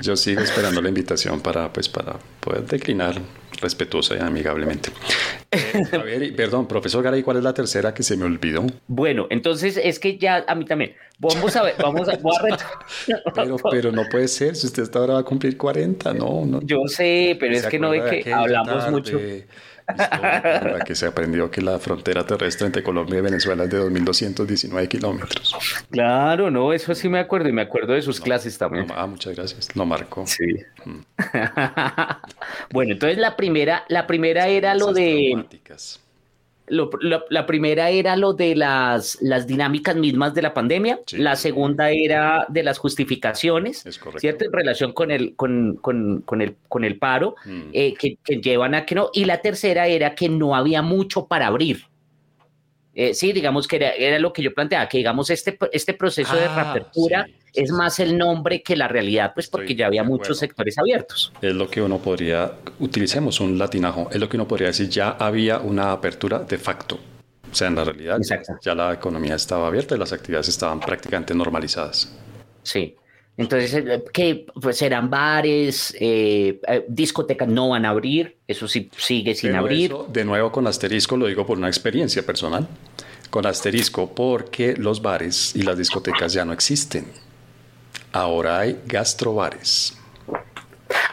[0.01, 3.15] Yo sigo esperando la invitación para, pues, para poder declinar
[3.61, 4.91] respetuosa y amigablemente.
[5.51, 8.65] Eh, perdón, profesor Garay, ¿cuál es la tercera que se me olvidó?
[8.87, 10.95] Bueno, entonces es que ya a mí también.
[11.17, 12.17] Vamos a ver, vamos a,
[13.33, 16.61] pero, pero no puede ser, si usted hasta ahora va a cumplir 40, no, no.
[16.61, 19.19] Yo sé, pero es que no ve que hablamos mucho
[19.87, 24.87] la que se aprendió que la frontera terrestre entre Colombia y Venezuela es de 2.219
[24.87, 25.55] kilómetros.
[25.89, 28.87] Claro, no, eso sí me acuerdo y me acuerdo de sus clases también.
[28.95, 30.25] ah, muchas gracias, lo marcó.
[30.25, 30.45] Sí.
[30.85, 30.99] Mm.
[32.71, 35.45] bueno, entonces la primera, la primera era lo de
[36.67, 42.45] la primera era lo de las, las dinámicas mismas de la pandemia, la segunda era
[42.49, 43.83] de las justificaciones,
[44.17, 44.45] ¿cierto?
[44.45, 47.69] En relación con el, con, con, con el, con el paro, mm.
[47.73, 51.27] eh, que, que, llevan a que no, y la tercera era que no había mucho
[51.27, 51.85] para abrir.
[52.97, 56.45] Eh, sí, digamos que era, lo que yo planteaba, que digamos este, este proceso de
[56.45, 60.77] ah, reapertura es más el nombre que la realidad, pues porque ya había muchos sectores
[60.77, 61.33] abiertos.
[61.41, 65.11] Es lo que uno podría, utilicemos un latinajo, es lo que uno podría decir, ya
[65.11, 66.97] había una apertura de facto.
[67.51, 68.19] O sea, en la realidad
[68.61, 72.13] ya la economía estaba abierta y las actividades estaban prácticamente normalizadas.
[72.63, 72.95] Sí,
[73.37, 78.89] Entonces, eh, que pues eran bares, eh, eh, discotecas no van a abrir, eso sí
[78.95, 79.93] sigue sin abrir.
[80.07, 82.67] de nuevo con asterisco lo digo por una experiencia personal,
[83.29, 87.07] con asterisco porque los bares y las discotecas ya no existen.
[88.13, 89.97] Ahora hay gastrobares.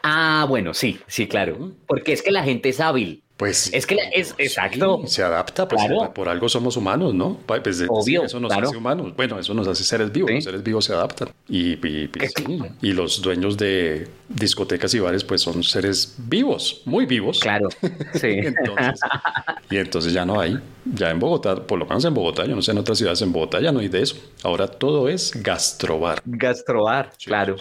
[0.04, 3.24] Ah, bueno, sí, sí, claro, porque es que la gente es hábil.
[3.42, 5.02] Pues es que es exacto.
[5.06, 5.82] se adapta, pues
[6.14, 7.38] por algo somos humanos, ¿no?
[7.44, 9.16] Pues, Obvio, eso nos hace humanos.
[9.16, 10.30] Bueno, eso nos hace seres vivos.
[10.30, 11.30] Los seres vivos se adaptan.
[11.48, 17.40] Y, y, los dueños de discotecas y bares, pues son seres vivos, muy vivos.
[17.40, 17.68] Claro.
[18.14, 18.28] Sí.
[19.70, 20.56] y entonces ya no hay.
[20.84, 23.32] Ya en Bogotá, por lo menos en Bogotá, yo no sé en otras ciudades, en
[23.32, 24.18] Bogotá ya no hay de eso.
[24.44, 26.22] Ahora todo es gastrobar.
[26.26, 27.56] Gastrobar, claro.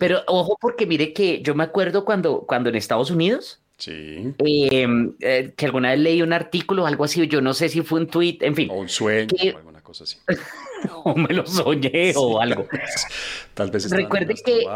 [0.00, 4.34] Pero ojo, porque mire que yo me acuerdo cuando, cuando en Estados Unidos Sí.
[4.38, 7.82] Em, eh, que alguna vez leí un artículo o algo así, yo no sé si
[7.82, 8.68] fue un tweet, en fin.
[8.70, 10.18] O un sueño o alguna cosa así.
[11.04, 12.66] o me lo soñé o algo.
[13.54, 14.66] Tal vez Recuerde que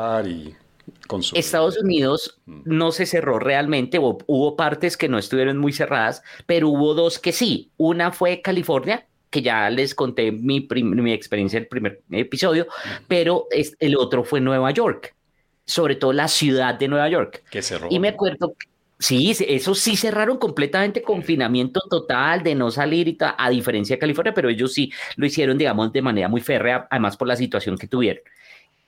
[1.34, 2.62] Estados Unidos mm.
[2.64, 7.18] no se cerró realmente, hubo, hubo partes que no estuvieron muy cerradas, pero hubo dos
[7.18, 7.72] que sí.
[7.76, 12.68] Una fue California, que ya les conté mi, mi experiencia en el primer episodio,
[13.09, 15.16] pero el otro fue Nueva York,
[15.64, 17.42] sobre todo la ciudad de Nueva York.
[17.50, 17.88] Que cerró.
[17.90, 18.55] Y me acuerdo
[19.03, 24.32] Sí, eso sí cerraron completamente confinamiento total de no salir y a diferencia de California,
[24.32, 27.88] pero ellos sí lo hicieron, digamos, de manera muy férrea, además por la situación que
[27.88, 28.22] tuvieron.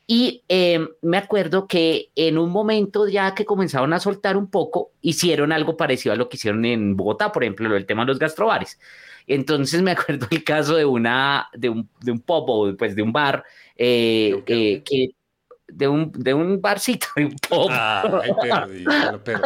[0.06, 4.92] Y em, me acuerdo que en un momento ya que comenzaron a soltar un poco,
[5.02, 8.20] hicieron algo parecido a lo que hicieron en Bogotá, por ejemplo, el tema de los
[8.20, 8.78] gastrobares.
[9.26, 13.02] Entonces me acuerdo el caso de una, de un, de un pub o pues de
[13.02, 13.42] un bar
[13.74, 15.08] eh, eh, que
[15.66, 17.68] de un, de un barcito, de un pub.
[17.72, 19.40] Ah, pero,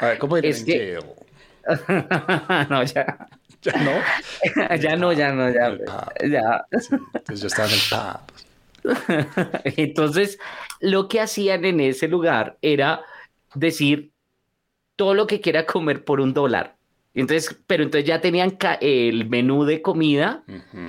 [0.00, 0.98] a ver, ¿cómo es que...
[2.70, 3.28] no, ya.
[3.62, 3.92] ¿Ya no?
[4.76, 5.76] ya no, ya no, ya.
[6.26, 6.66] ya.
[6.70, 8.40] entonces yo estaba en el pub.
[9.76, 10.38] entonces,
[10.80, 13.02] lo que hacían en ese lugar era
[13.54, 14.12] decir
[14.96, 16.76] todo lo que quiera comer por un dólar.
[17.12, 20.44] Entonces, pero entonces ya tenían el menú de comida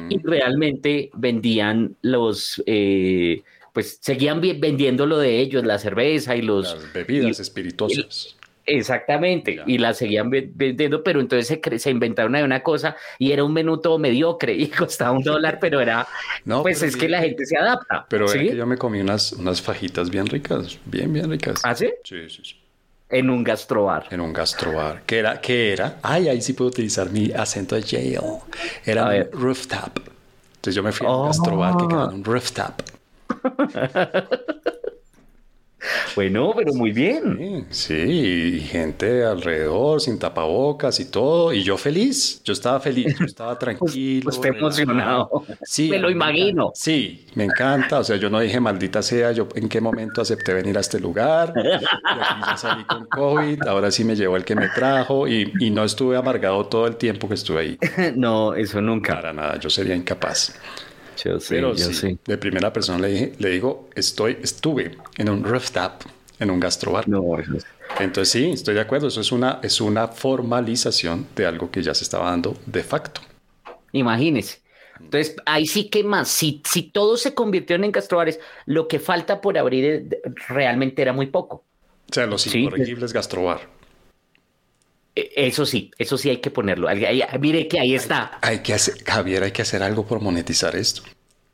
[0.09, 3.41] y realmente vendían los, eh,
[3.73, 6.73] pues seguían vendiendo lo de ellos, la cerveza y los...
[6.73, 8.37] Las bebidas espirituosas.
[8.65, 13.43] Exactamente, y la seguían vendiendo, pero entonces se, se inventaron ahí una cosa y era
[13.43, 16.07] un menú todo mediocre y costaba un dólar, pero era,
[16.45, 18.05] no, pues es que la gente se adapta.
[18.09, 18.55] Pero ¿sí?
[18.55, 21.61] yo me comí unas, unas fajitas bien ricas, bien, bien ricas.
[21.63, 21.91] ¿Ah, sí?
[22.03, 22.55] Sí, sí, sí.
[23.09, 24.07] En un gastrobar.
[24.09, 25.01] En un gastrobar.
[25.05, 25.41] ¿Qué era?
[25.41, 25.97] ¿Qué era?
[26.01, 28.19] Ay, ahí sí puedo utilizar mi acento de jail.
[28.85, 29.99] Era un rooftop.
[30.55, 32.81] Entonces yo me fui a un gastrobar que quedaba en un rooftop.
[36.15, 37.65] Bueno, pero muy bien.
[37.69, 43.25] Sí, y gente alrededor, sin tapabocas y todo, y yo feliz, yo estaba feliz, yo
[43.25, 44.31] estaba pues, tranquilo.
[44.31, 45.45] Pues, emocionado.
[45.63, 46.71] Sí, me lo imagino.
[46.75, 50.53] Sí, me encanta, o sea, yo no dije maldita sea, yo en qué momento acepté
[50.53, 54.45] venir a este lugar, y aquí ya salí con COVID, ahora sí me llevó el
[54.45, 57.77] que me trajo, y, y no estuve amargado todo el tiempo que estuve ahí.
[58.15, 59.15] no, eso nunca.
[59.15, 60.55] Para nada, yo sería incapaz.
[61.23, 66.03] Yo Pero sí, de primera persona le, dije, le digo, estoy, estuve en un rooftop,
[66.39, 67.07] en un gastrobar.
[67.07, 67.23] No,
[67.99, 69.07] Entonces sí, estoy de acuerdo.
[69.07, 73.21] Eso es una, es una formalización de algo que ya se estaba dando de facto.
[73.91, 74.61] Imagínese.
[74.99, 79.41] Entonces, ahí sí que más, si, si todos se convirtieron en gastrobares, lo que falta
[79.41, 81.65] por abrir realmente era muy poco.
[82.09, 83.80] O sea, los incorregibles gastrobar.
[85.15, 86.87] E, eso sí, eso sí hay que ponerlo.
[87.39, 88.39] mire que ahí está.
[88.41, 91.03] Hay, que hacer, Javier, hay que hacer algo por monetizar esto.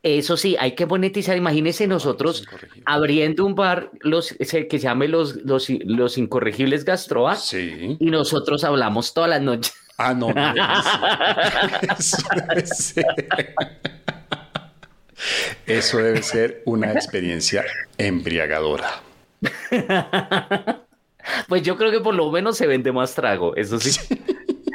[0.02, 1.36] Eso sí, hay que monetizar.
[1.36, 2.44] Imagínense nosotros
[2.84, 7.34] abriendo un bar los, que se llame los, los, Incorregibles Gastroa.
[7.36, 7.96] Sí.
[7.98, 9.74] Y nosotros hablamos todas las noches.
[9.98, 10.32] Ah, no.
[10.32, 10.54] no
[11.98, 13.06] eso, debe ser.
[15.66, 17.64] eso debe ser una experiencia
[17.98, 19.02] embriagadora.
[21.48, 23.98] Pues yo creo que por lo menos se vende más trago, eso sí.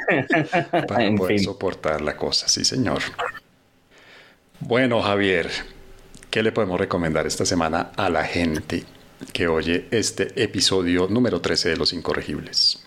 [0.70, 3.00] Para poder soportar la cosa, sí, señor.
[4.60, 5.50] Bueno, Javier,
[6.30, 8.84] ¿qué le podemos recomendar esta semana a la gente
[9.32, 12.84] que oye este episodio número 13 de Los Incorregibles?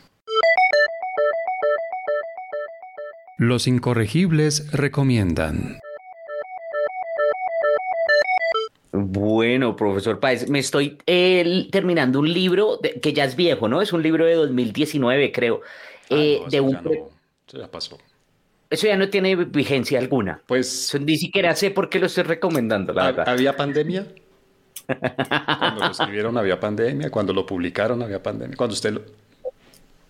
[3.37, 5.79] Los Incorregibles recomiendan.
[8.91, 13.81] Bueno, profesor Páez, me estoy eh, terminando un libro que ya es viejo, ¿no?
[13.81, 15.61] Es un libro de 2019, creo.
[16.09, 16.75] Ah, eh, de un...
[16.75, 17.97] eso ya pasó.
[18.69, 20.41] Eso ya no tiene vigencia alguna.
[20.45, 20.97] Pues.
[20.99, 23.29] ni siquiera sé por qué lo estoy recomendando, la verdad.
[23.29, 24.07] ¿Había pandemia?
[24.87, 29.01] Cuando lo escribieron había pandemia, cuando lo publicaron había pandemia, cuando usted lo...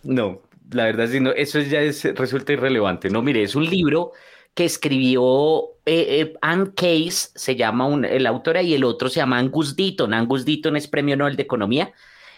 [0.03, 3.09] No, la verdad sí, no, eso ya es, resulta irrelevante.
[3.09, 4.11] No, mire, es un libro
[4.57, 9.17] que escribió eh, eh, Anne Case, se llama un, el autor, y el otro se
[9.17, 10.15] llama Angus Deaton.
[10.15, 11.93] Angus Deaton es premio Nobel de Economía.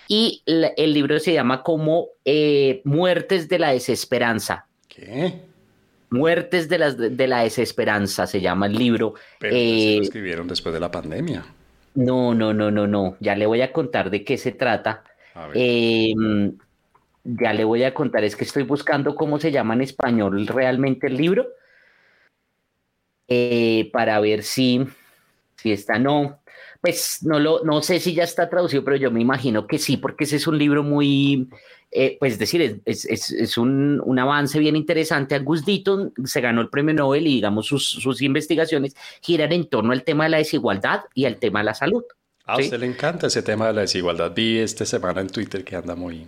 [0.09, 4.65] Y el libro se llama como eh, Muertes de la Desesperanza.
[4.89, 5.43] ¿Qué?
[6.09, 9.13] Muertes de, las, de la Desesperanza se llama el libro.
[9.39, 11.45] Pero lo escribieron después de la pandemia.
[11.95, 13.15] No, no, no, no, no.
[13.21, 15.05] Ya le voy a contar de qué se trata.
[15.53, 16.51] Em,
[17.23, 21.07] ya le voy a contar, es que estoy buscando cómo se llama en español realmente
[21.07, 21.47] el libro
[23.29, 24.85] eh, para ver si,
[25.55, 26.41] si está, no,
[26.81, 29.97] pues no, lo, no sé si ya está traducido, pero yo me imagino que sí,
[29.97, 31.49] porque ese es un libro muy,
[31.91, 35.35] eh, pues decir, es, es, es un, un, avance bien interesante.
[35.35, 39.91] Angus Deaton se ganó el premio Nobel y digamos sus, sus investigaciones giran en torno
[39.91, 42.03] al tema de la desigualdad y al tema de la salud.
[42.45, 44.33] A usted le encanta ese tema de la desigualdad.
[44.35, 46.27] Vi esta semana en Twitter que anda muy,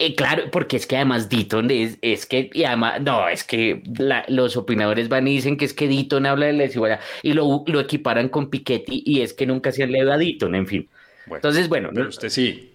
[0.00, 3.82] eh, claro, porque es que además Ditton es, es que, y además, no, es que
[4.28, 7.64] los opinadores van y dicen que es que Ditton habla de la desigualdad y lo,
[7.66, 10.88] lo equiparan con Piketty y es que nunca se han leído a Ditton, en fin.
[11.26, 11.90] Entonces, bueno.
[11.92, 12.70] Pero usted sí.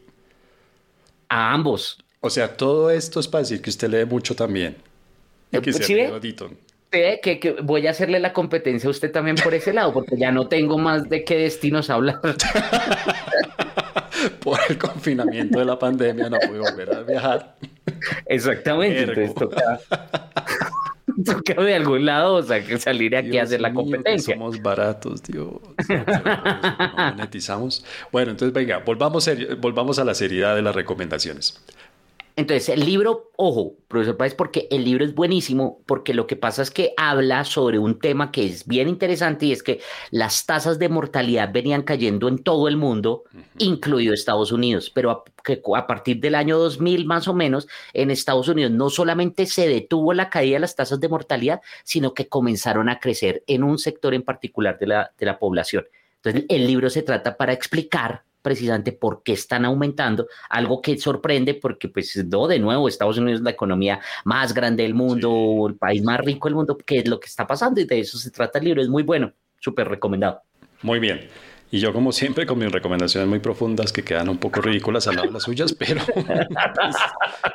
[1.30, 1.98] A ambos.
[2.20, 4.76] O sea, todo esto es para decir que usted lee mucho también.
[5.52, 6.58] Y que se ha a Ditton.
[6.92, 10.32] Que, que, voy a hacerle la competencia a usted también por ese lado, porque ya
[10.32, 12.20] no tengo más de qué destinos hablar.
[14.40, 17.56] por el confinamiento de la pandemia no pude volver a viajar.
[18.26, 19.80] Exactamente, entonces toca,
[21.26, 24.36] toca, de algún lado, o sea, que salir aquí a hacer la competencia.
[24.36, 25.54] somos baratos, Dios.
[25.90, 27.86] No monetizamos.
[28.12, 31.62] Bueno, entonces venga, volvamos, volvamos a la seriedad de las recomendaciones.
[32.36, 36.64] Entonces, el libro, ojo, profesor Páez, porque el libro es buenísimo, porque lo que pasa
[36.64, 40.80] es que habla sobre un tema que es bien interesante y es que las tasas
[40.80, 43.24] de mortalidad venían cayendo en todo el mundo,
[43.60, 48.10] incluido Estados Unidos, pero a, que a partir del año 2000 más o menos, en
[48.10, 52.30] Estados Unidos no solamente se detuvo la caída de las tasas de mortalidad, sino que
[52.30, 55.86] comenzaron a crecer en un sector en particular de la, de la población.
[56.16, 61.56] Entonces, el libro se trata para explicar precisamente por qué están aumentando, algo que sorprende
[61.56, 65.76] porque, pues, no, de nuevo, Estados Unidos es la economía más grande del mundo, el
[65.76, 68.30] país más rico del mundo, qué es lo que está pasando y de eso se
[68.30, 70.42] trata el libro, es muy bueno, súper recomendado.
[70.84, 71.30] Muy bien.
[71.72, 75.16] Y yo, como siempre, con mis recomendaciones muy profundas que quedan un poco ridículas al
[75.16, 76.02] lado de las suyas, pero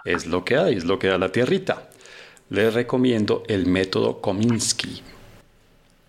[0.04, 1.88] es, lo que hay, es lo que da la tierrita.
[2.50, 5.02] Les recomiendo el método Kominsky.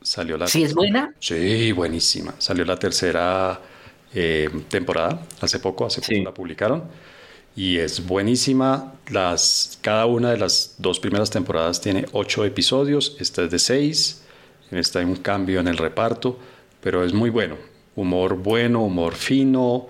[0.02, 1.14] Salió la ¿Sí es buena?
[1.20, 2.34] Sí, buenísima.
[2.40, 3.62] Salió la tercera
[4.14, 6.84] eh, temporada, hace poco, hace poco la publicaron.
[7.56, 8.94] Y es buenísima.
[9.10, 13.18] Las, cada una de las dos primeras temporadas tiene ocho episodios.
[13.20, 14.24] Esta es de seis.
[14.72, 16.38] Esta hay un cambio en el reparto,
[16.82, 17.58] pero es muy bueno.
[17.96, 19.88] Humor bueno, humor fino.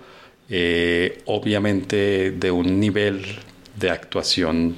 [0.49, 3.23] Eh, obviamente de un nivel
[3.75, 4.75] de actuación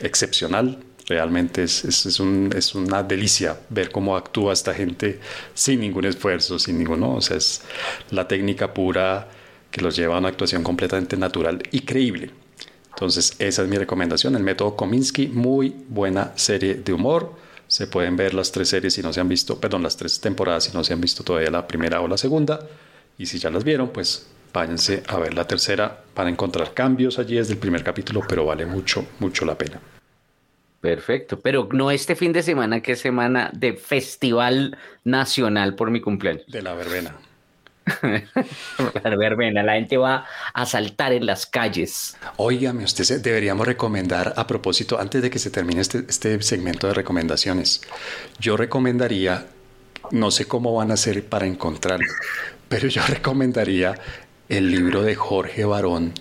[0.00, 0.78] excepcional.
[1.10, 5.18] Realmente es, es, un, es, una delicia ver cómo actúa esta gente
[5.54, 7.16] sin ningún esfuerzo, sin ninguno.
[7.16, 7.62] O sea, es
[8.12, 9.28] la técnica pura
[9.72, 12.30] que los lleva a una actuación completamente natural y creíble.
[12.90, 17.34] Entonces, esa es mi recomendación, el método Kominsky, muy buena serie de humor.
[17.66, 20.62] Se pueden ver las tres series si no se han visto, perdón, las tres temporadas
[20.62, 22.60] si no se han visto todavía la primera o la segunda.
[23.18, 27.34] Y si ya las vieron, pues váyanse a ver la tercera para encontrar cambios allí
[27.34, 29.80] desde el primer capítulo, pero vale mucho, mucho la pena.
[30.80, 36.00] Perfecto, pero no este fin de semana, que es semana de festival nacional por mi
[36.00, 36.46] cumpleaños.
[36.46, 37.16] De la verbena.
[39.04, 40.24] la verbena, la gente va
[40.54, 42.16] a saltar en las calles.
[42.36, 46.94] Óigame, usted deberíamos recomendar, a propósito, antes de que se termine este, este segmento de
[46.94, 47.82] recomendaciones,
[48.38, 49.46] yo recomendaría,
[50.12, 52.12] no sé cómo van a hacer para encontrarlo,
[52.68, 53.96] pero yo recomendaría
[54.48, 56.14] el libro de Jorge Barón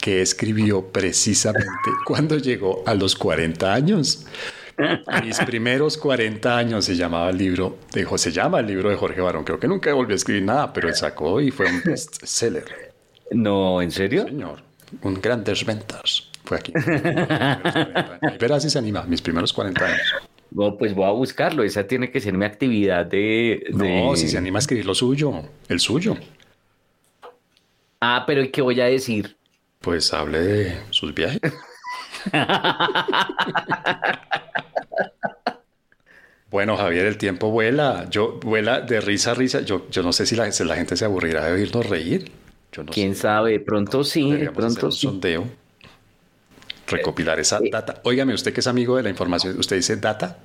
[0.00, 1.70] que escribió precisamente
[2.04, 4.26] cuando llegó a los 40 años.
[5.22, 9.20] Mis primeros 40 años se llamaba el libro, de, se llama el libro de Jorge
[9.20, 9.44] Barón.
[9.44, 12.64] Creo que nunca volvió a escribir nada, pero él sacó y fue un bestseller.
[13.30, 14.24] No, ¿en serio?
[14.24, 14.62] señor,
[15.02, 16.30] un grandes ventas.
[16.44, 16.72] Fue aquí.
[18.40, 20.14] verás si se anima, mis primeros 40 años.
[20.50, 21.62] No, pues voy a buscarlo.
[21.62, 24.02] Esa tiene que ser mi actividad de, de...
[24.02, 26.16] No, si se anima a escribir lo suyo, el suyo.
[28.00, 29.36] Ah, pero ¿y qué voy a decir?
[29.80, 31.40] Pues hable de sus viajes.
[36.50, 38.06] bueno, Javier, el tiempo vuela.
[38.10, 39.62] Yo vuela de risa a risa.
[39.62, 42.30] Yo, yo no sé si la, gente se aburrirá de oírnos reír.
[42.72, 43.58] Yo no ¿Quién sabe?
[43.58, 45.46] Pronto sí, pronto un sondeo.
[46.86, 48.02] Recopilar esa eh, data.
[48.04, 50.40] Óigame, usted que es amigo de la información, ¿usted dice data?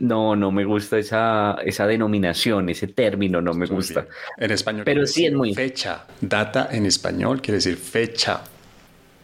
[0.00, 4.06] No, no me gusta esa, esa denominación, ese término no me gusta.
[4.38, 4.84] En español.
[4.84, 5.54] Pero sí es muy.
[5.54, 6.06] Fecha.
[6.20, 8.42] Data en español quiere decir fecha.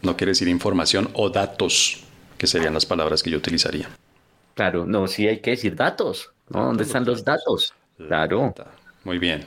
[0.03, 2.03] No quiere decir información o datos,
[2.37, 3.89] que serían las palabras que yo utilizaría.
[4.53, 6.31] Claro, no, sí hay que decir datos.
[6.49, 6.65] ¿no?
[6.65, 7.73] ¿Dónde están los datos?
[7.97, 8.53] Claro.
[9.03, 9.45] Muy bien.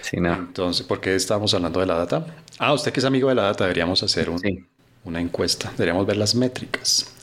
[0.00, 2.26] Sí, Entonces, ¿por qué estamos hablando de la data?
[2.58, 4.28] Ah, usted que es amigo de la data, deberíamos hacer
[5.04, 5.70] una encuesta.
[5.70, 7.14] Deberíamos ver las métricas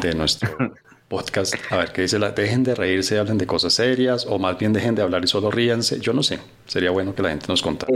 [0.00, 0.56] de nuestro
[1.08, 1.54] podcast.
[1.70, 2.30] A ver qué dice la.
[2.30, 5.50] Dejen de reírse, hablen de cosas serias, o más bien dejen de hablar y solo
[5.50, 6.00] ríanse.
[6.00, 6.38] Yo no sé.
[6.66, 7.92] Sería bueno que la gente nos contara.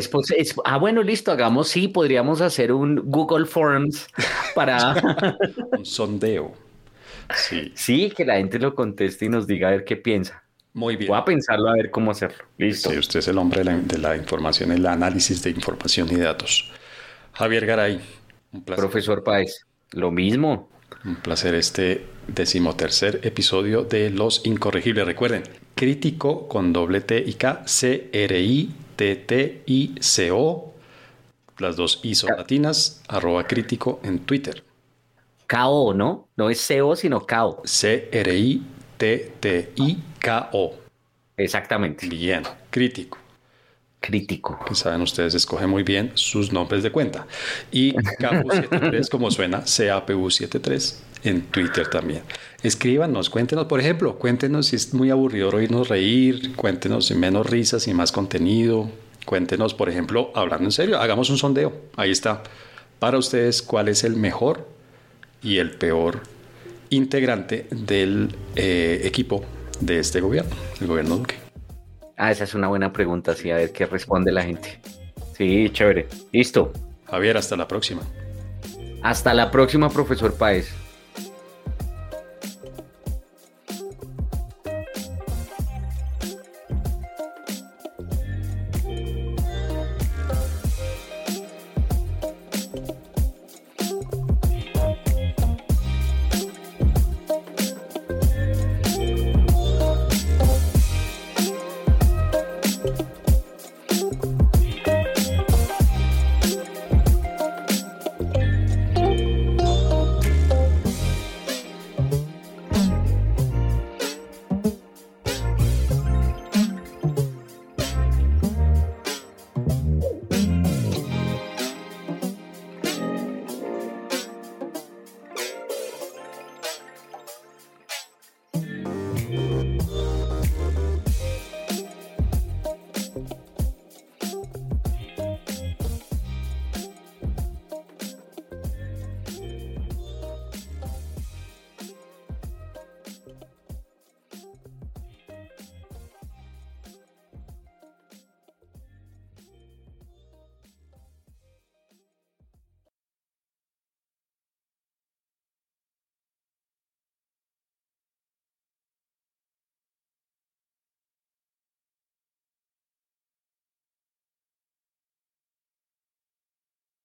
[0.64, 1.68] ah, bueno, listo, hagamos.
[1.68, 4.06] Sí, podríamos hacer un Google Forms
[4.54, 4.94] para.
[5.78, 6.54] un sondeo.
[7.34, 7.72] Sí.
[7.74, 10.42] Sí, que la gente lo conteste y nos diga a ver qué piensa.
[10.72, 11.08] Muy bien.
[11.08, 12.44] Voy a pensarlo a ver cómo hacerlo.
[12.56, 12.90] Listo.
[12.90, 16.70] Sí, usted es el hombre de la, información, el análisis de información y datos.
[17.32, 18.00] Javier Garay,
[18.52, 18.82] un placer.
[18.82, 20.69] Profesor Páez, lo mismo.
[21.02, 25.06] Un placer este decimotercer episodio de Los Incorregibles.
[25.06, 25.44] Recuerden,
[25.74, 28.74] crítico con doble T y K, C-R-I-T-T-I-C-O,
[31.58, 34.62] las dos I son latinas, arroba crítico en Twitter.
[35.48, 36.28] KO, ¿no?
[36.36, 37.62] No es CO, sino KO.
[37.64, 38.64] C-R-I-T-T-I-K-O.
[41.38, 42.08] Exactamente.
[42.08, 43.19] Bien, crítico
[44.00, 44.58] crítico.
[44.66, 47.26] Que saben ustedes, escoge muy bien sus nombres de cuenta.
[47.70, 50.94] Y CAPU73, como suena, CAPU73
[51.24, 52.22] en Twitter también.
[52.62, 57.86] Escríbanos, cuéntenos, por ejemplo, cuéntenos si es muy aburrido oírnos reír, cuéntenos si menos risas
[57.88, 58.90] y más contenido.
[59.26, 61.72] Cuéntenos, por ejemplo, hablando en serio, hagamos un sondeo.
[61.96, 62.42] Ahí está.
[62.98, 64.66] Para ustedes, ¿cuál es el mejor
[65.42, 66.20] y el peor
[66.90, 69.44] integrante del eh, equipo
[69.80, 71.49] de este gobierno, el gobierno Duque?
[72.22, 74.78] Ah, esa es una buena pregunta, sí, a ver qué responde la gente.
[75.38, 76.06] Sí, chévere.
[76.32, 76.70] Listo.
[77.06, 78.02] Javier, hasta la próxima.
[79.02, 80.70] Hasta la próxima, profesor Páez.